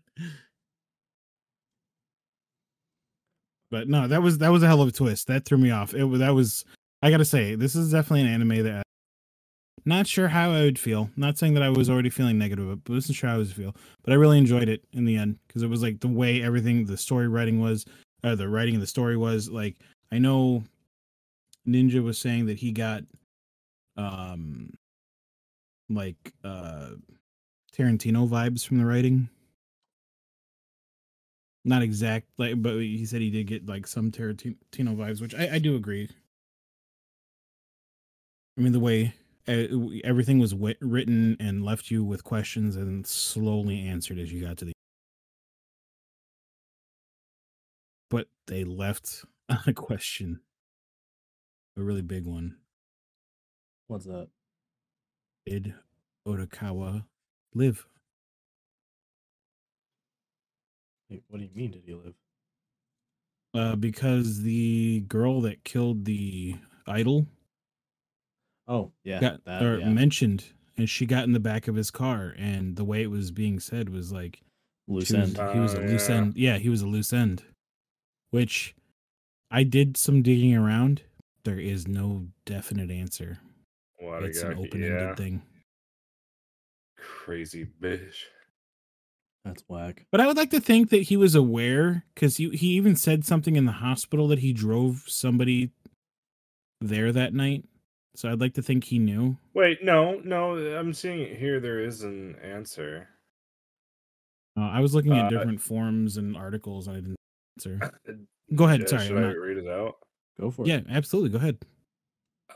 [3.71, 5.27] But no, that was that was a hell of a twist.
[5.27, 5.93] That threw me off.
[5.93, 6.63] It was that was
[7.01, 8.83] I gotta say, this is definitely an anime that
[9.85, 11.09] not sure how I would feel.
[11.15, 13.75] Not saying that I was already feeling negative, but wasn't sure how I would feel.
[14.03, 16.85] But I really enjoyed it in the end because it was like the way everything,
[16.85, 17.85] the story writing was,
[18.23, 19.49] or the writing of the story was.
[19.49, 19.75] Like
[20.11, 20.63] I know
[21.67, 23.03] Ninja was saying that he got,
[23.97, 24.73] um,
[25.89, 26.91] like uh
[27.75, 29.29] Tarantino vibes from the writing.
[31.65, 35.55] Not exact, like, but he said he did get like some Tarantino vibes, which I,
[35.55, 36.09] I do agree.
[38.57, 39.18] I mean, the way uh,
[39.49, 44.57] everything was wit- written and left you with questions and slowly answered as you got
[44.57, 44.73] to the.
[48.09, 49.25] But they left
[49.67, 50.41] a question,
[51.77, 52.57] a really big one.
[53.88, 54.27] What's that?
[55.47, 55.73] Did
[56.27, 57.05] Odokawa
[57.55, 57.88] live?
[61.09, 61.71] Wait, what do you mean?
[61.71, 62.13] Did he live?
[63.55, 67.25] Uh, because the girl that killed the idol
[68.69, 69.89] Oh yeah, got that, or yeah.
[69.89, 70.45] mentioned,
[70.77, 73.60] and she got in the back of his car, and the way it was being
[73.60, 74.41] said was like
[74.88, 75.53] loose was- end.
[75.53, 76.15] he was a Oh, loose yeah.
[76.15, 76.34] end.
[76.38, 77.43] Yeah, he was a loose end.
[78.32, 78.75] Which
[79.51, 81.01] I did some digging around.
[81.45, 83.39] There is no definite answer.
[83.99, 85.15] it's an Wadagaki, open-ended yeah.
[85.15, 85.41] thing.
[86.97, 88.23] Crazy bitch.
[89.45, 90.05] That's whack.
[90.12, 93.25] But I would like to think that he was aware because he he even said
[93.25, 95.71] something in the hospital that he drove somebody
[96.82, 97.65] there that night.
[98.19, 99.38] So I'd like to think he knew.
[99.53, 100.58] Wait, no, no.
[100.77, 101.62] I'm seeing it here.
[101.62, 103.08] There is an answer.
[104.58, 106.89] Uh, I was looking at Uh, different forums and articles.
[106.89, 107.15] And I didn't
[107.58, 107.79] answer.
[108.55, 108.82] Go ahead.
[108.82, 109.99] Yeah, Sorry, Should I'm I not- read it out?
[110.38, 110.67] Go for it.
[110.67, 111.29] Yeah, absolutely.
[111.29, 111.60] Go ahead.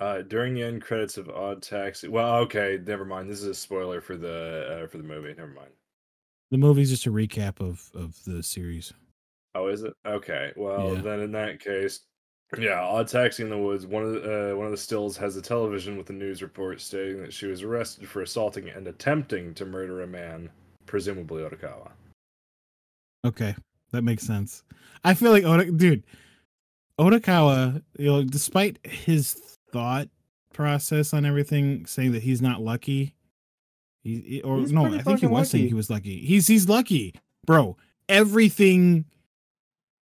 [0.02, 2.10] Uh, during the end credits of Odd Taxi.
[2.10, 3.30] Well, okay, never mind.
[3.30, 5.34] This is a spoiler for the uh, for the movie.
[5.34, 5.72] Never mind.
[6.52, 8.92] The movie's just a recap of of the series.
[9.56, 9.94] Oh, is it?
[10.06, 10.52] Okay.
[10.58, 11.02] Well, Yeah.
[11.02, 12.02] then in that case,
[12.60, 13.86] yeah, Odd Taxi in the Woods.
[13.86, 16.82] One of the uh, one of the stills has a television with a news report
[16.82, 20.50] stating that she was arrested for assaulting and attempting to murder a man,
[20.86, 21.92] presumably Odokawa.
[23.26, 23.56] Okay,
[23.92, 24.64] that makes sense.
[25.04, 26.04] I feel like Oda, dude,
[27.00, 29.34] Odokawa, you know, despite his
[29.72, 30.10] thought
[30.54, 33.16] process on everything, saying that he's not lucky,
[34.04, 36.20] he, he- or He's no, I think he fucking was saying he was lucky.
[36.20, 37.78] He's he's lucky, bro.
[38.10, 39.06] Everything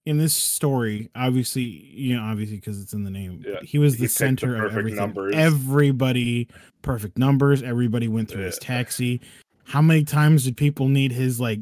[0.06, 3.94] in this story, obviously, you know, obviously because it's in the name, Yeah, he was
[3.94, 4.96] he the the center of everything.
[4.98, 5.34] numbers.
[5.36, 6.48] Everybody,
[6.80, 7.62] perfect numbers.
[7.62, 9.20] Everybody went through his taxi.
[9.64, 11.60] How many times did people need his like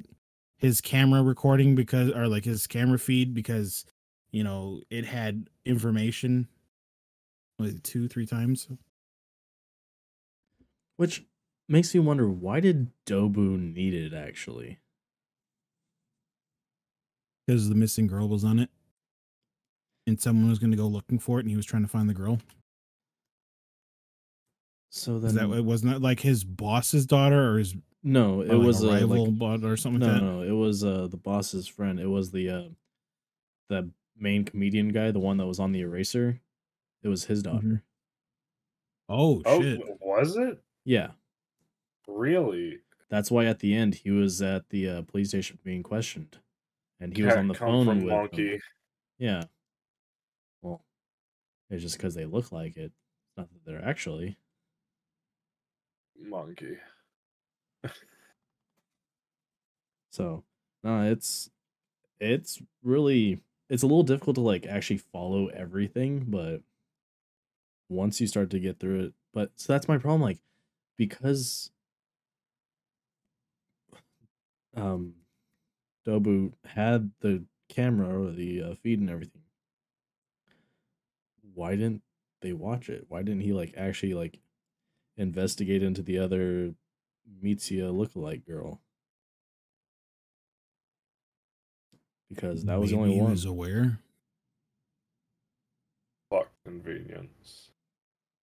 [0.59, 3.85] his camera recording because or like his camera feed because
[4.31, 6.47] you know it had information
[7.59, 8.69] was it two three times
[10.97, 11.25] Which
[11.69, 14.79] makes me wonder why did Dobu need it actually?
[17.47, 18.71] Because the missing girl was on it
[20.07, 22.09] and someone was going to go looking for it and he was trying to find
[22.09, 22.39] the girl
[24.91, 28.53] So is then that it wasn't that like his boss's daughter or his no, it
[28.53, 30.85] like, was a uh, rival like, bot or something no, like that no, it was
[30.85, 31.99] uh the boss's friend.
[31.99, 32.69] It was the uh
[33.69, 36.41] the main comedian guy, the one that was on the eraser.
[37.03, 37.67] It was his daughter.
[37.67, 37.83] Mhm.
[39.09, 41.13] oh, Oh, shit was it Yeah.
[42.07, 42.81] really?
[43.09, 46.39] That's why at the end he was at the uh, police station being questioned,
[47.01, 48.09] and he was on the phone with them.
[48.09, 48.61] Monkey.
[49.19, 49.45] Yeah.
[50.63, 50.85] Well,
[51.71, 52.93] it's just because they look like it.
[52.93, 54.37] It's not that they're actually.
[56.21, 56.77] Monkey.
[60.11, 60.45] So
[60.85, 61.51] no, it's
[62.21, 66.63] it's really it's a little difficult to like actually follow everything, but
[67.89, 70.23] once you start to get through it, but so that's my problem.
[70.23, 70.39] Like
[70.97, 71.73] because
[74.77, 75.15] um
[76.07, 79.43] Dobu had the camera or the uh, feed and everything.
[81.55, 82.03] Why didn't
[82.41, 83.07] they watch it?
[83.09, 84.41] Why didn't he like actually like
[85.17, 86.75] investigate into the other
[87.43, 88.81] Mitsuya lookalike girl?
[92.29, 93.31] Because that was the only he one.
[93.31, 94.01] was aware
[96.31, 97.71] Fuck convenience.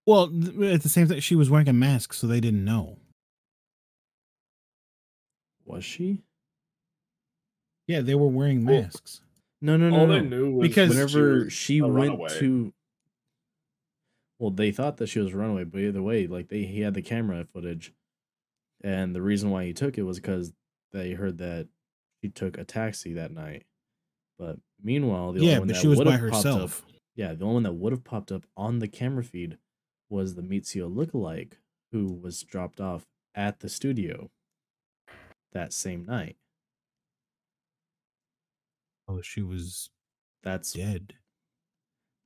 [0.06, 3.00] well th- at the same time she was wearing a mask so they didn't know
[5.66, 6.24] Was she?
[7.92, 9.22] Yeah they were wearing masks
[9.62, 10.14] No, no, no, All no.
[10.14, 12.40] they knew was Because- Whenever was she went runaway.
[12.40, 12.74] to,
[14.40, 16.94] well, they thought that she was a runaway, but either way, like they he had
[16.96, 17.94] the camera footage,
[18.84, 20.54] and the reason why he took it was because
[20.92, 21.68] they heard that
[22.22, 23.66] she took a taxi that night.
[24.40, 26.86] But meanwhile, the yeah only one but that she was by have popped up, herself
[27.16, 29.58] yeah, the only one that would have popped up on the camera feed
[30.10, 31.54] was the Mitsuya lookalike
[31.92, 34.32] who was dropped off at the studio
[35.52, 36.38] that same night.
[39.12, 39.90] Oh she was
[40.44, 41.14] That's dead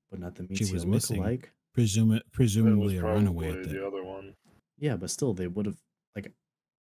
[0.10, 1.22] but not the She was missing.
[1.22, 4.34] like Presume That was presumably a runaway the the other one.
[4.78, 5.78] Yeah, but still, they would have
[6.16, 6.32] like,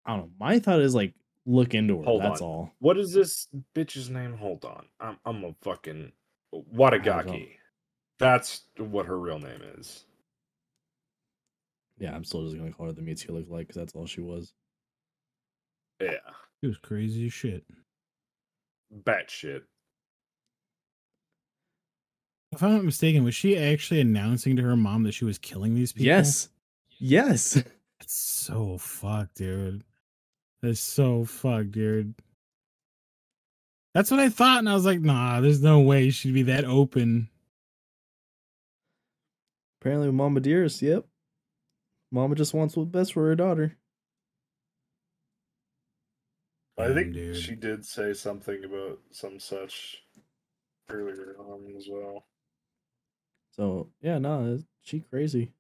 [0.06, 0.32] I don't know.
[0.40, 1.14] My thought is like,
[1.46, 2.04] look into her.
[2.06, 2.48] Hold that's on.
[2.48, 2.72] all.
[2.80, 4.38] What is this bitch's name?
[4.38, 4.86] Hold on.
[5.02, 6.12] I'm I'm a fucking
[6.52, 7.48] don't-
[8.20, 10.06] That's what her real name is.
[11.98, 14.54] Yeah, I'm still just gonna call her the Mitsuya lookalike because that's all she was.
[16.00, 16.20] Yeah.
[16.62, 17.66] She was crazy as shit.
[19.04, 19.64] Batshit.
[22.56, 25.76] If I'm not mistaken, was she actually announcing to her mom that she was killing
[25.76, 26.06] these people?
[26.06, 26.48] Yes,
[27.00, 27.56] yes.
[28.00, 29.84] That's so fucked, dude.
[30.62, 32.14] That's so fucked, dude.
[33.94, 36.66] That's what I thought, and I was like, nah, there's no way she'd be that
[36.66, 37.30] open.
[39.82, 40.82] Apparently, Mama Dearest.
[40.82, 41.06] Yep.
[42.12, 43.78] Mama just wants what's best for her daughter.
[46.78, 47.38] I think dude.
[47.38, 50.04] she did say something about some such
[50.90, 52.26] earlier on as well.
[53.56, 55.52] So yeah, no, she crazy.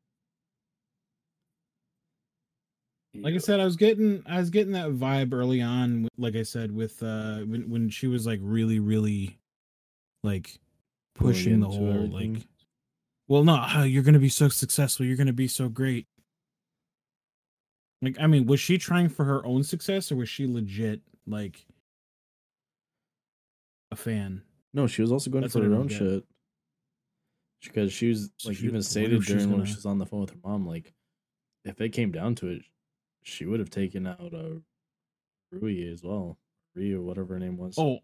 [3.13, 6.43] Like I said, I was getting I was getting that vibe early on, like I
[6.43, 9.37] said, with uh when when she was like really, really
[10.23, 10.59] like
[11.13, 12.33] pushing the whole everything.
[12.33, 12.47] like
[13.29, 16.07] well no, how you're gonna be so successful, you're gonna be so great.
[18.01, 21.65] Like, I mean, was she trying for her own success or was she legit like
[23.89, 24.43] a fan?
[24.73, 25.97] No, she was also going That's for her own get.
[25.97, 26.25] shit.
[27.65, 29.85] Because she was So like she- even wonder stated if during when gonna- she was
[29.85, 30.93] on the phone with her mom, like
[31.63, 32.61] if it came down to it,
[33.23, 34.61] she would have taken out a
[35.51, 36.37] Rui as well,
[36.75, 37.75] Rui or whatever her name was.
[37.77, 37.99] Oh,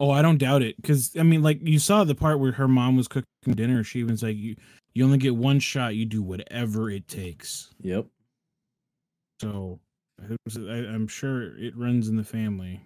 [0.00, 0.76] oh, I don't doubt it.
[0.76, 3.82] Because I mean, like you saw the part where her mom was cooking dinner.
[3.84, 4.56] She was like, "You,
[4.94, 5.96] you only get one shot.
[5.96, 8.06] You do whatever it takes." yep.
[9.40, 9.80] So,
[10.20, 12.80] I, I'm sure it runs in the family.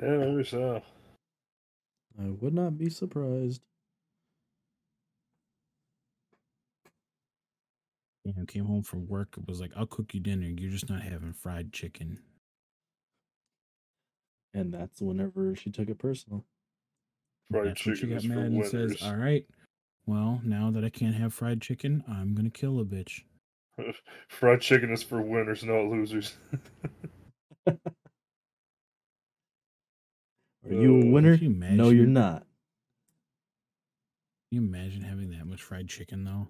[0.00, 0.82] Yeah, maybe so.
[2.18, 3.62] I would not be surprised.
[8.24, 9.36] You know, came home from work.
[9.38, 10.46] It was like, "I'll cook you dinner.
[10.46, 12.20] You're just not having fried chicken."
[14.52, 16.44] And that's whenever she took it personal.
[17.50, 19.02] Fried That's when she chicken got is for mad and says, winners.
[19.02, 19.46] "All right,
[20.06, 23.24] well, now that I can't have fried chicken, I'm gonna kill a bitch."
[24.28, 26.36] Fried chicken is for winners, not losers.
[30.68, 31.32] Are you a winner?
[31.38, 32.46] Could you No, you're not.
[34.50, 36.48] Can you imagine having that much fried chicken though?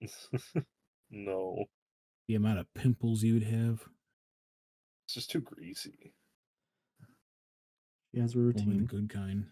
[1.10, 1.64] no,
[2.28, 3.84] The amount of pimples you would have.
[5.06, 6.12] it's just too greasy.
[8.12, 8.62] She has a routine.
[8.64, 9.00] Only the routine.
[9.00, 9.46] good kind.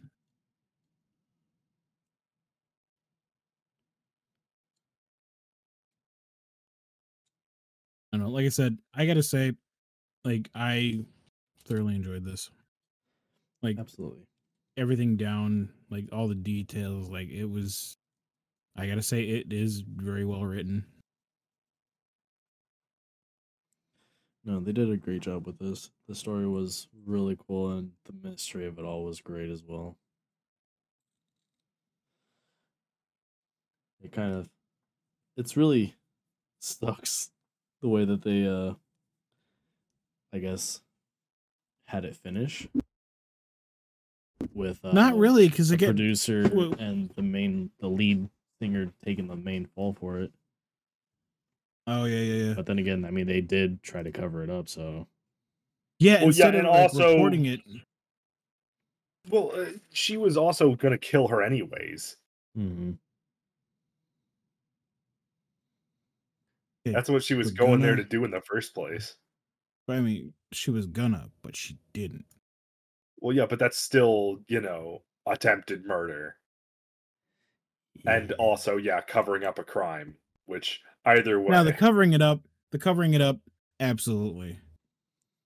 [8.12, 8.32] I don't know.
[8.32, 9.54] Like I said, I gotta say,
[10.24, 11.04] like I
[11.72, 12.50] thoroughly enjoyed this.
[13.62, 14.24] Like Absolutely.
[14.76, 17.08] everything down, like all the details.
[17.08, 17.96] Like it was.
[18.76, 20.86] I gotta say, it is very well written.
[24.44, 25.90] No, they did a great job with this.
[26.08, 29.98] The story was really cool, and the mystery of it all was great as well.
[34.02, 34.48] It kind of,
[35.36, 35.94] it's really
[36.60, 37.30] sucks
[37.82, 38.74] the way that they, uh,
[40.34, 40.80] I guess,
[41.92, 42.66] had it finish
[44.54, 48.28] with uh, Not really, because the again, producer well- and the main, the lead
[48.62, 50.32] singer taking the main fall for it.
[51.86, 52.54] oh yeah, yeah, yeah.
[52.54, 55.06] But then again, I mean, they did try to cover it up, so
[55.98, 57.60] Yeah, Well, yeah, instead and of like, also- reporting it.
[59.28, 62.16] Well, uh, she was also gonna kill her anyways.
[62.58, 62.96] mhm.
[66.86, 69.14] That's what she was We're going there gonna- to do in the first place.
[69.88, 72.24] I mean, she was gonna, but she didn't.
[73.18, 76.36] Well, yeah, but that's still, you know, attempted murder.
[78.06, 80.16] And also, yeah, covering up a crime,
[80.46, 81.50] which either way.
[81.50, 83.38] Now the covering it up, the covering it up,
[83.80, 84.58] absolutely.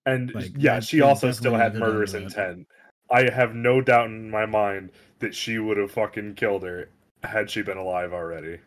[0.06, 2.66] and like, yeah, she also still had murderous intent.
[3.10, 6.88] I have no doubt in my mind that she would have fucking killed her
[7.22, 8.58] had she been alive already.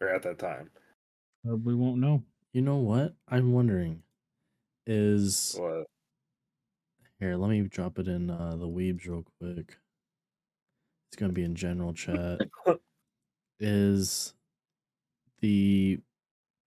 [0.00, 0.70] Or at that time.
[1.48, 2.22] Uh, we won't know.
[2.52, 3.14] You know what?
[3.28, 4.02] I'm wondering
[4.86, 5.86] is What?
[7.20, 9.78] here, let me drop it in uh the weebs real quick.
[11.08, 12.40] It's gonna be in general chat.
[13.60, 14.34] is
[15.40, 16.00] the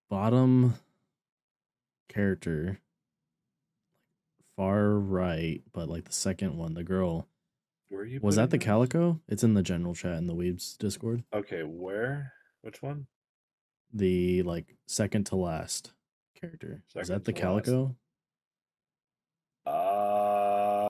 [0.09, 0.75] bottom
[2.07, 2.79] character
[4.55, 7.27] far right, but like the second one, the girl.
[7.89, 9.19] Where are you Was that the putting calico?
[9.27, 11.23] It's in the general chat in the Weebs Discord.
[11.33, 12.33] Okay, where?
[12.61, 13.07] Which one?
[13.93, 15.91] The like second to last
[16.39, 16.81] character.
[16.87, 17.65] Is Second that the to last.
[17.65, 17.95] calico?
[19.65, 20.87] Uh,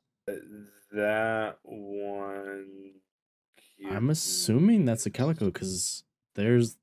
[0.95, 2.91] that one.
[3.89, 6.03] I'm assuming that's a calico because
[6.35, 6.77] there's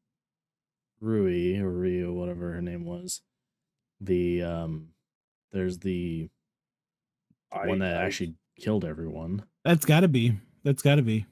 [1.00, 3.22] Rui or Rio, whatever her name was.
[4.00, 4.88] The um,
[5.52, 6.28] there's the,
[7.50, 9.44] the I- one that I- actually killed everyone.
[9.64, 10.38] That's got to be.
[10.64, 11.26] That's got to be.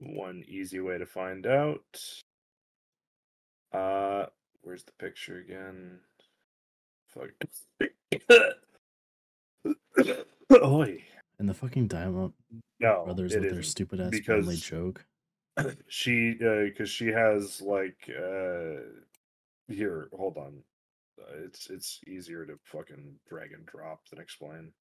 [0.00, 1.82] one easy way to find out.
[3.72, 4.26] Uh,
[4.62, 6.00] where's the picture again?
[7.08, 7.30] Fuck.
[10.62, 11.04] Oi.
[11.38, 12.32] And the fucking Diamond
[12.80, 15.04] No, Brothers with their stupid ass family joke.
[15.88, 18.80] she because she has like uh
[19.66, 20.62] here hold on
[21.20, 24.72] uh, it's it's easier to fucking drag and drop than explain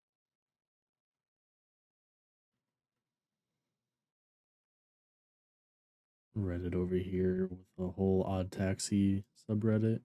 [6.38, 10.02] Reddit over here with the whole odd taxi subreddit.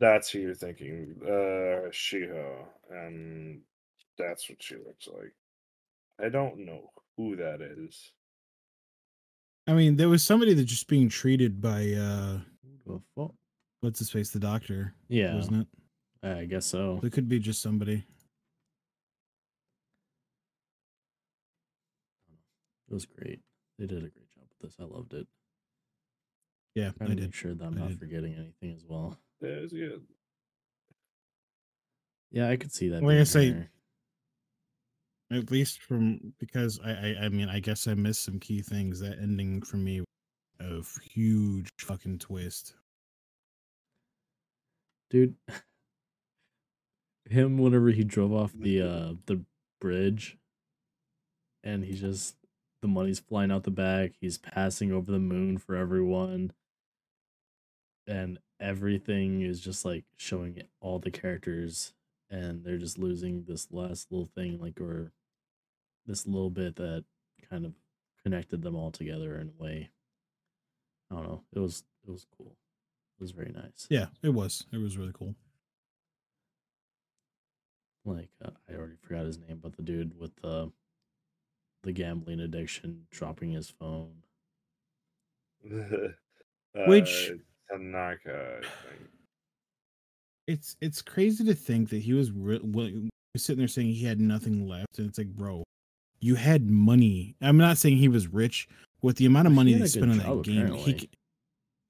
[0.00, 3.60] That's who you're thinking uh shiho and
[4.18, 5.32] that's what she looks like
[6.24, 8.12] i don't know who that is
[9.66, 12.38] I mean, there was somebody that's just being treated by uh
[12.86, 13.32] Who the fuck?
[13.82, 15.68] what's his face, the doctor, Yeah, wasn't
[16.22, 16.26] it?
[16.26, 16.98] I guess so.
[17.04, 18.02] It could be just somebody.
[22.88, 23.40] It was great.
[23.78, 24.76] They did a great job with this.
[24.80, 25.26] I loved it.
[26.74, 27.24] Yeah, Trying I did.
[27.24, 27.98] make sure that I'm I not did.
[28.00, 29.16] forgetting anything as well.
[29.40, 30.02] Yeah, it was good.
[32.30, 33.02] Yeah, I could see that.
[33.02, 33.70] Like I being say, there.
[35.32, 39.00] At least from because I, I I mean I guess I missed some key things.
[39.00, 40.02] That ending for me,
[40.60, 40.82] a
[41.12, 42.74] huge fucking twist.
[45.10, 45.34] dude.
[47.28, 49.44] Him whenever he drove off the uh the
[49.80, 50.38] bridge,
[51.62, 52.36] and he just
[52.82, 54.12] the money's flying out the back.
[54.20, 56.52] He's passing over the moon for everyone,
[58.06, 61.92] and everything is just like showing all the characters,
[62.30, 65.12] and they're just losing this last little thing, like or
[66.06, 67.04] this little bit that
[67.48, 67.72] kind of
[68.22, 69.90] connected them all together in a way.
[71.10, 71.42] I don't know.
[71.54, 72.56] It was it was cool.
[73.18, 73.86] It was very nice.
[73.90, 74.66] Yeah, it was.
[74.72, 75.34] It was really cool.
[78.04, 80.70] like uh, I already forgot his name, but the dude with the
[81.82, 84.12] the gambling addiction dropping his phone.
[86.86, 87.38] Which- Uh,
[87.70, 89.08] Tanaka, I think.
[90.46, 92.88] It's it's crazy to think that he was re- wa-
[93.36, 95.62] sitting there saying he had nothing left, and it's like, bro,
[96.20, 97.36] you had money.
[97.40, 98.68] I'm not saying he was rich
[99.02, 100.74] with the amount of money they spent on that game.
[100.74, 101.08] He,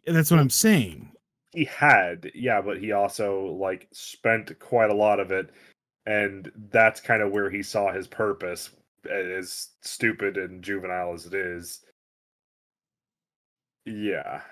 [0.07, 1.13] that's what I'm saying.
[1.53, 5.51] He had, yeah, but he also like spent quite a lot of it,
[6.07, 8.71] and that's kind of where he saw his purpose.
[9.11, 11.81] As stupid and juvenile as it is,
[13.87, 14.43] yeah.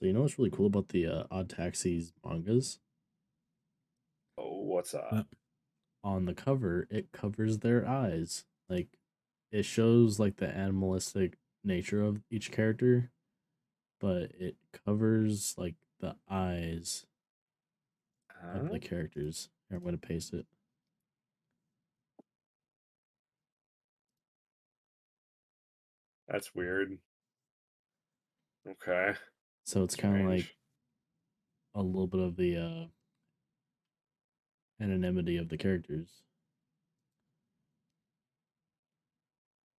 [0.00, 2.78] So you know what's really cool about the uh, Odd Taxis mangas?
[4.38, 5.10] Oh, what's up?
[5.12, 5.22] Uh,
[6.04, 8.44] On the cover, it covers their eyes.
[8.68, 8.88] Like
[9.52, 13.10] it shows like the animalistic nature of each character,
[14.00, 17.06] but it covers like the eyes
[18.54, 18.68] of Huh?
[18.68, 19.48] the characters.
[19.68, 20.46] Here, I'm gonna paste it.
[26.28, 26.98] That's weird.
[28.66, 29.14] Okay.
[29.70, 30.56] So it's kind of like
[31.76, 32.86] a little bit of the uh
[34.82, 36.08] anonymity of the characters.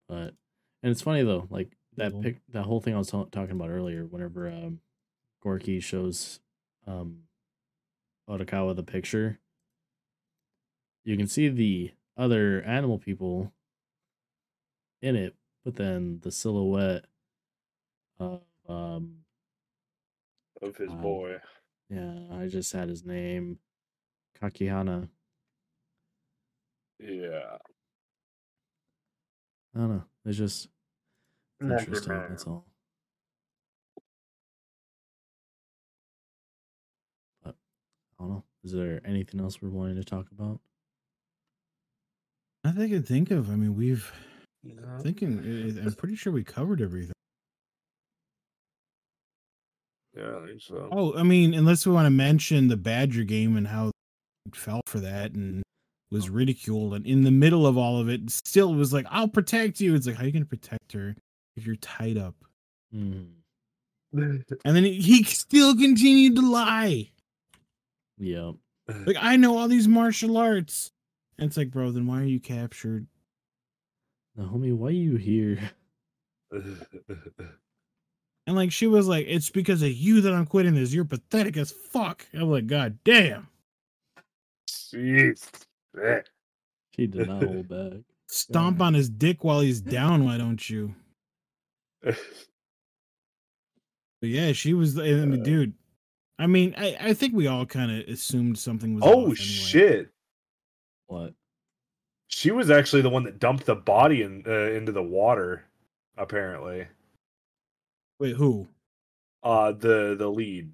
[0.07, 0.33] But
[0.81, 2.21] and it's funny though, like that Cool.
[2.21, 4.05] pic, that whole thing I was ta- talking about earlier.
[4.05, 4.79] Whenever um,
[5.43, 6.39] Goriki shows
[6.87, 7.23] um,
[8.29, 9.39] Odokawa the picture,
[11.03, 13.51] you can see the other animal people
[15.01, 15.35] in it,
[15.65, 17.03] but then the silhouette
[18.19, 18.39] of
[18.69, 19.20] um,
[20.61, 21.37] of his um, boy.
[21.89, 23.59] yeah, I just had his name,
[24.41, 25.09] Kakihana.
[26.99, 27.57] Yeah.
[29.75, 30.03] I don't know.
[30.25, 30.67] It's just
[31.59, 32.13] it's interesting.
[32.13, 32.31] mind.
[32.31, 32.65] That's all.
[37.43, 37.55] But
[38.19, 38.43] I don't know.
[38.63, 40.59] Is there anything else we're wanting to talk about?
[42.63, 43.49] I think I can think of.
[43.49, 44.11] I mean, we've
[44.63, 44.99] No.
[45.01, 45.39] thinking.
[45.83, 47.13] I'm pretty sure we covered everything.
[50.21, 50.89] Yeah, I think so.
[50.91, 54.81] Oh, I mean, unless we want to mention the Badger game and how it fell
[54.85, 55.63] for that and
[56.11, 59.79] was ridiculed, and in the middle of all of it, still was like, "I'll protect
[59.79, 61.15] you." It's like, how you gonna protect her
[61.55, 62.35] if you're tied up?
[62.91, 63.23] Hmm.
[64.13, 67.09] And then he still continued to lie.
[68.17, 68.51] Yeah.
[69.05, 70.91] Like, I know all these martial arts.
[71.37, 73.07] And it's like, bro, then why are you captured?
[74.35, 75.71] Now, homie, why are you here?
[78.47, 80.93] And like, she was like, it's because of you that I'm quitting this.
[80.93, 82.25] You're pathetic as fuck.
[82.33, 83.47] I'm like, God damn.
[84.67, 85.47] Jeez.
[86.95, 87.99] She did not hold back.
[88.27, 90.95] Stomp on his dick while he's down, why don't you?
[92.03, 92.15] But
[94.21, 94.97] yeah, she was.
[94.97, 95.43] I mean, Uh.
[95.43, 95.73] dude.
[96.39, 99.03] I mean, I, I think we all kind of assumed something was.
[99.05, 99.35] oh anyway.
[99.35, 100.09] shit!
[101.07, 101.33] What?
[102.27, 105.65] She was actually the one that dumped the body in, uh, into the water.
[106.17, 106.87] Apparently,
[108.21, 108.67] Wait, who?
[109.43, 110.71] uh, the the lead.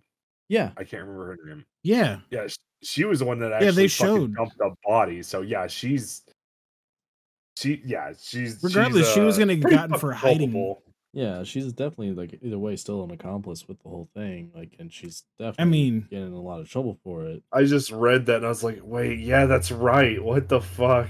[0.49, 0.71] Yeah.
[0.77, 1.65] I can't remember her name.
[1.83, 4.35] Yeah, Yeah, sh- she was the one that Yeah, actually they fucking showed.
[4.35, 5.23] dumped the body.
[5.23, 6.23] So yeah, she's
[7.57, 10.51] she yeah she's Regardless, she's, she was uh, gonna get pretty gotten for fucking hiding.
[10.51, 10.83] culpable.
[11.13, 14.51] Yeah, she's definitely like either way still an accomplice with the whole thing.
[14.53, 17.41] Like, and she's definitely I mean- getting in a lot of trouble for it.
[17.51, 20.21] I just read that and I was like, wait, yeah, that's right.
[20.21, 21.07] What the fuck?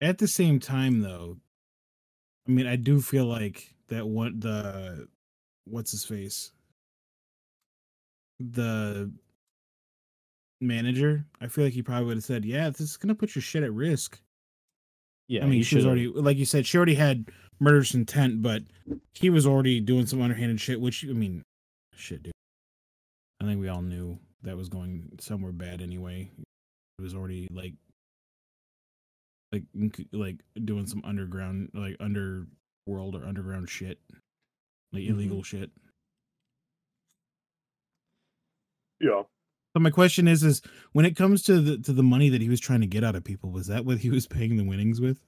[0.00, 1.36] At the same time, though,
[2.48, 5.08] I mean, I do feel like that one the
[5.66, 6.52] what's his face,
[8.40, 9.10] the
[10.60, 11.24] manager.
[11.40, 13.62] I feel like he probably would have said, "Yeah, this is gonna put your shit
[13.62, 14.20] at risk."
[15.28, 18.62] Yeah, I mean, she was already, like you said, she already had murderous intent, but
[19.14, 20.80] he was already doing some underhanded shit.
[20.80, 21.42] Which I mean,
[21.96, 22.32] shit, dude.
[23.40, 26.30] I think we all knew that was going somewhere bad anyway.
[26.98, 27.74] It was already like
[29.52, 29.64] like
[30.12, 31.96] like doing some underground like
[32.86, 33.98] underworld or underground shit,
[34.92, 35.10] like Mhm.
[35.10, 35.70] illegal shit.
[39.00, 39.22] Yeah.
[39.72, 40.62] But my question is, is
[40.92, 43.16] when it comes to the to the money that he was trying to get out
[43.16, 45.24] of people, was that what he was paying the winnings with?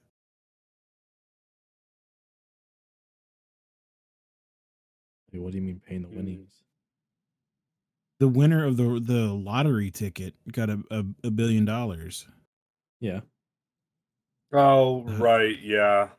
[5.31, 6.15] Wait, what do you mean paying the Mm.
[6.15, 6.63] winnings?
[8.19, 12.27] The winner of the the lottery ticket got a a, a billion dollars.
[12.99, 13.21] Yeah.
[14.53, 15.59] Oh, Uh, right.
[15.61, 16.09] Yeah.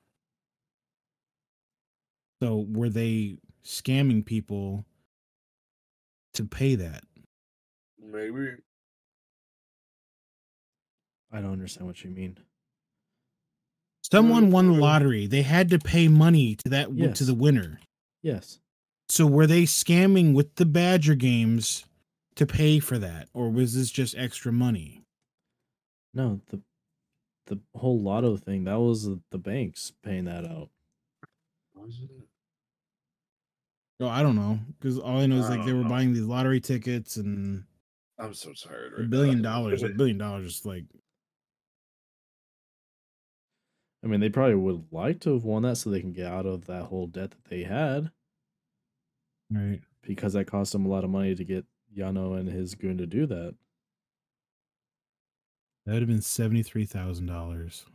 [2.42, 4.84] So were they scamming people
[6.34, 7.02] to pay that?
[8.00, 8.56] Maybe.
[11.32, 12.38] I don't understand what you mean.
[14.10, 15.26] Someone won the lottery.
[15.26, 17.80] They had to pay money to that w to the winner.
[18.22, 18.60] Yes.
[19.10, 21.84] So were they scamming with the Badger games
[22.36, 25.02] to pay for that, or was this just extra money?
[26.14, 26.62] No, the
[27.46, 30.68] the whole lotto thing, that was the, the banks paying that out.
[34.00, 35.88] Oh, I don't know, because all I know is I like they were know.
[35.88, 37.64] buying these lottery tickets and
[38.18, 38.94] I'm so tired.
[38.98, 39.52] a billion now.
[39.60, 39.82] dollars.
[39.82, 40.84] A billion dollars is like
[44.04, 46.46] I mean, they probably would like to have won that so they can get out
[46.46, 48.10] of that whole debt that they had
[49.50, 49.80] right.
[50.02, 51.64] because that cost them a lot of money to get
[51.96, 53.54] Yano and his goon to do that.
[55.86, 57.86] That would have been seventy three thousand dollars.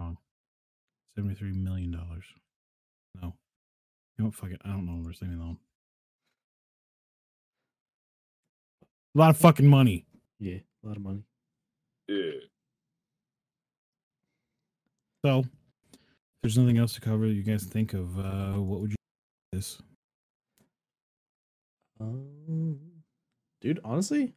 [0.00, 0.16] Oh,
[1.16, 2.24] seventy three million dollars.
[3.20, 3.34] No,
[4.16, 4.34] you know what?
[4.34, 4.60] Fuck it.
[4.64, 5.02] I don't know.
[5.04, 5.58] We're saying alone.
[9.14, 10.06] A lot of fucking money.
[10.40, 11.24] Yeah, a lot of money.
[12.08, 12.30] Yeah.
[15.24, 15.98] So, if
[16.42, 17.26] there's nothing else to cover.
[17.26, 18.96] You guys think of uh, what would you
[19.52, 19.80] this?
[22.00, 22.78] Um,
[23.60, 24.32] dude, honestly,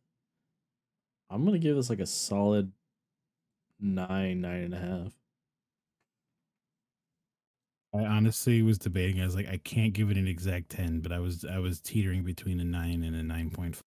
[1.30, 2.72] I'm gonna give this like a solid
[3.80, 5.14] nine, nine and a half.
[7.96, 9.22] I honestly was debating.
[9.22, 11.80] I was like, I can't give it an exact ten, but I was I was
[11.80, 13.84] teetering between a nine and a nine point five.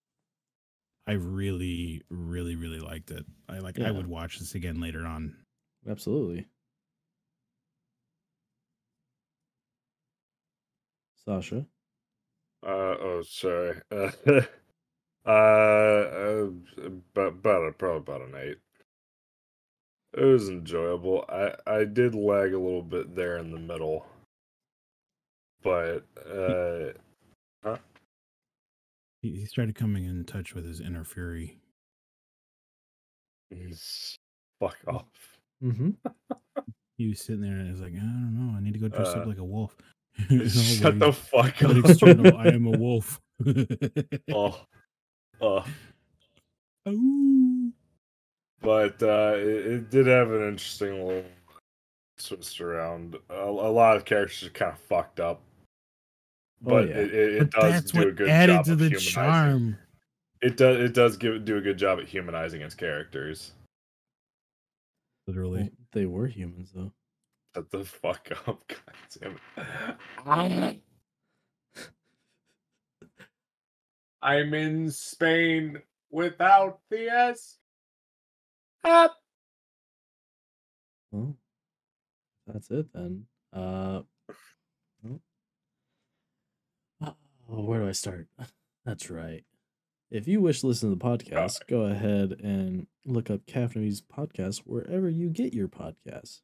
[1.06, 3.26] I really, really, really liked it.
[3.48, 3.78] I like.
[3.80, 5.36] I would watch this again later on.
[5.88, 6.46] Absolutely.
[11.24, 11.66] Sasha.
[12.62, 13.80] Uh oh, sorry.
[15.26, 18.58] Uh, uh, uh about about a, probably about an eight.
[20.18, 21.24] It was enjoyable.
[21.28, 24.04] I I did lag a little bit there in the middle,
[25.62, 26.92] but uh,
[29.22, 31.58] He, he started coming in touch with his inner fury.
[33.50, 34.16] He's
[34.60, 35.38] fuck off.
[35.62, 35.90] Mm-hmm.
[36.98, 38.56] He was sitting there and was like, I don't know.
[38.56, 39.76] I need to go dress Uh, up like a wolf.
[40.28, 41.76] Shut the fuck up.
[41.76, 43.20] external, I am a wolf.
[44.34, 44.60] oh,
[45.40, 45.64] oh.
[46.88, 47.57] Ooh.
[48.60, 51.24] But uh, it, it did have an interesting little
[52.18, 53.16] twist around.
[53.30, 55.40] A, a lot of characters are kind of fucked up,
[56.66, 56.96] Oh, but yeah.
[56.96, 59.12] it, it, it But does that's do a good added job to of the humanizing.
[59.12, 59.78] charm.
[60.42, 60.76] It does.
[60.80, 63.52] It does give do a good job at humanizing its characters.
[65.26, 65.60] Literally.
[65.62, 66.92] Well, they were humans though.
[67.54, 69.38] Shut the fuck up, God
[70.26, 70.80] damn it.
[74.22, 75.80] I'm in Spain
[76.10, 77.58] without the S.
[78.84, 79.16] Up.
[81.10, 81.36] Well,
[82.46, 83.26] that's it then.
[83.52, 84.02] Uh,
[87.02, 87.14] oh,
[87.46, 88.28] where do I start?
[88.84, 89.44] That's right.
[90.10, 94.62] If you wish to listen to the podcast, go ahead and look up Caffein's podcast
[94.64, 96.40] wherever you get your podcasts.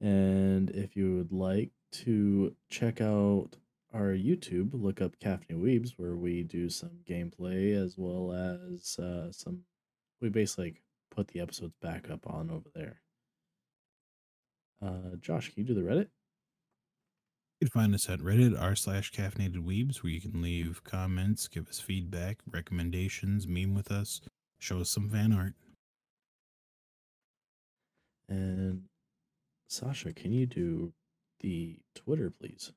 [0.00, 3.56] And if you would like to check out
[3.92, 9.32] our YouTube, look up Caffeine Weebs, where we do some gameplay as well as uh,
[9.32, 9.62] some.
[10.20, 10.82] We basically like,
[11.14, 13.00] put the episodes back up on over there.
[14.80, 16.08] Uh, Josh, can you do the Reddit?
[17.60, 21.48] You can find us at Reddit r slash caffeinated weebs where you can leave comments,
[21.48, 24.20] give us feedback, recommendations, meme with us,
[24.60, 25.54] show us some fan art.
[28.28, 28.84] And
[29.68, 30.92] Sasha, can you do
[31.40, 32.72] the Twitter, please?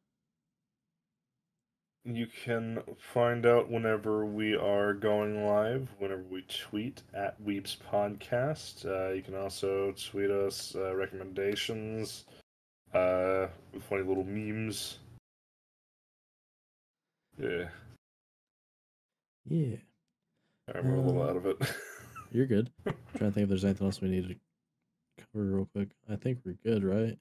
[2.04, 8.86] You can find out whenever we are going live, whenever we tweet at Weebs Podcast.
[8.86, 12.26] Uh, you can also tweet us uh, recommendations,
[12.96, 13.48] uh,
[13.88, 14.98] funny little memes.
[17.38, 17.70] Yeah,
[19.48, 19.76] Yeah,
[20.74, 21.58] I'm a little out of it.
[22.32, 22.72] you're good.
[22.86, 22.96] trying
[23.30, 24.36] to think if there's anything else we need to
[25.18, 25.90] cover real quick.
[26.10, 27.18] I think we're good, right?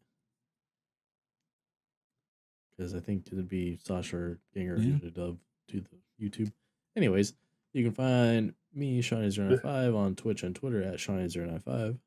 [2.80, 4.84] Because I think it'd be Sasha or Ginger Yeah.
[4.92, 6.50] usually dub to the YouTube.
[6.96, 7.34] Anyways,
[7.74, 12.00] You can find me, Seany095, on Twitch and Twitter at Seany095.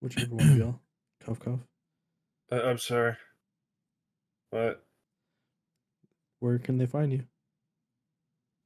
[0.00, 0.80] Whichever one of y'all.
[1.24, 1.60] Cough, cough.
[2.50, 3.16] Uh, I'm sorry.
[4.50, 4.84] What?
[6.40, 7.22] Where can they find you?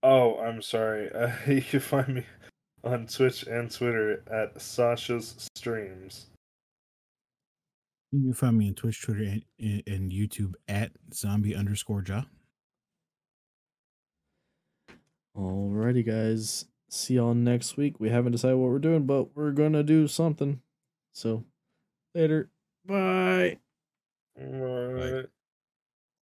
[0.03, 1.12] Oh, I'm sorry.
[1.12, 2.24] Uh, you can find me
[2.87, 6.26] on Twitch and Twitter at Sasha's Streams.
[8.12, 12.26] You can find me on Twitch, Twitter, and, and- and YouTube at zombie underscore jah.
[15.37, 16.66] Alrighty, guys.
[16.89, 17.99] See y'all next week.
[18.01, 20.61] We haven't decided what we're doing, but we're gonna do something.
[21.12, 21.45] So,
[22.14, 22.49] later.
[22.87, 23.59] Bye.
[24.41, 25.26] Alright.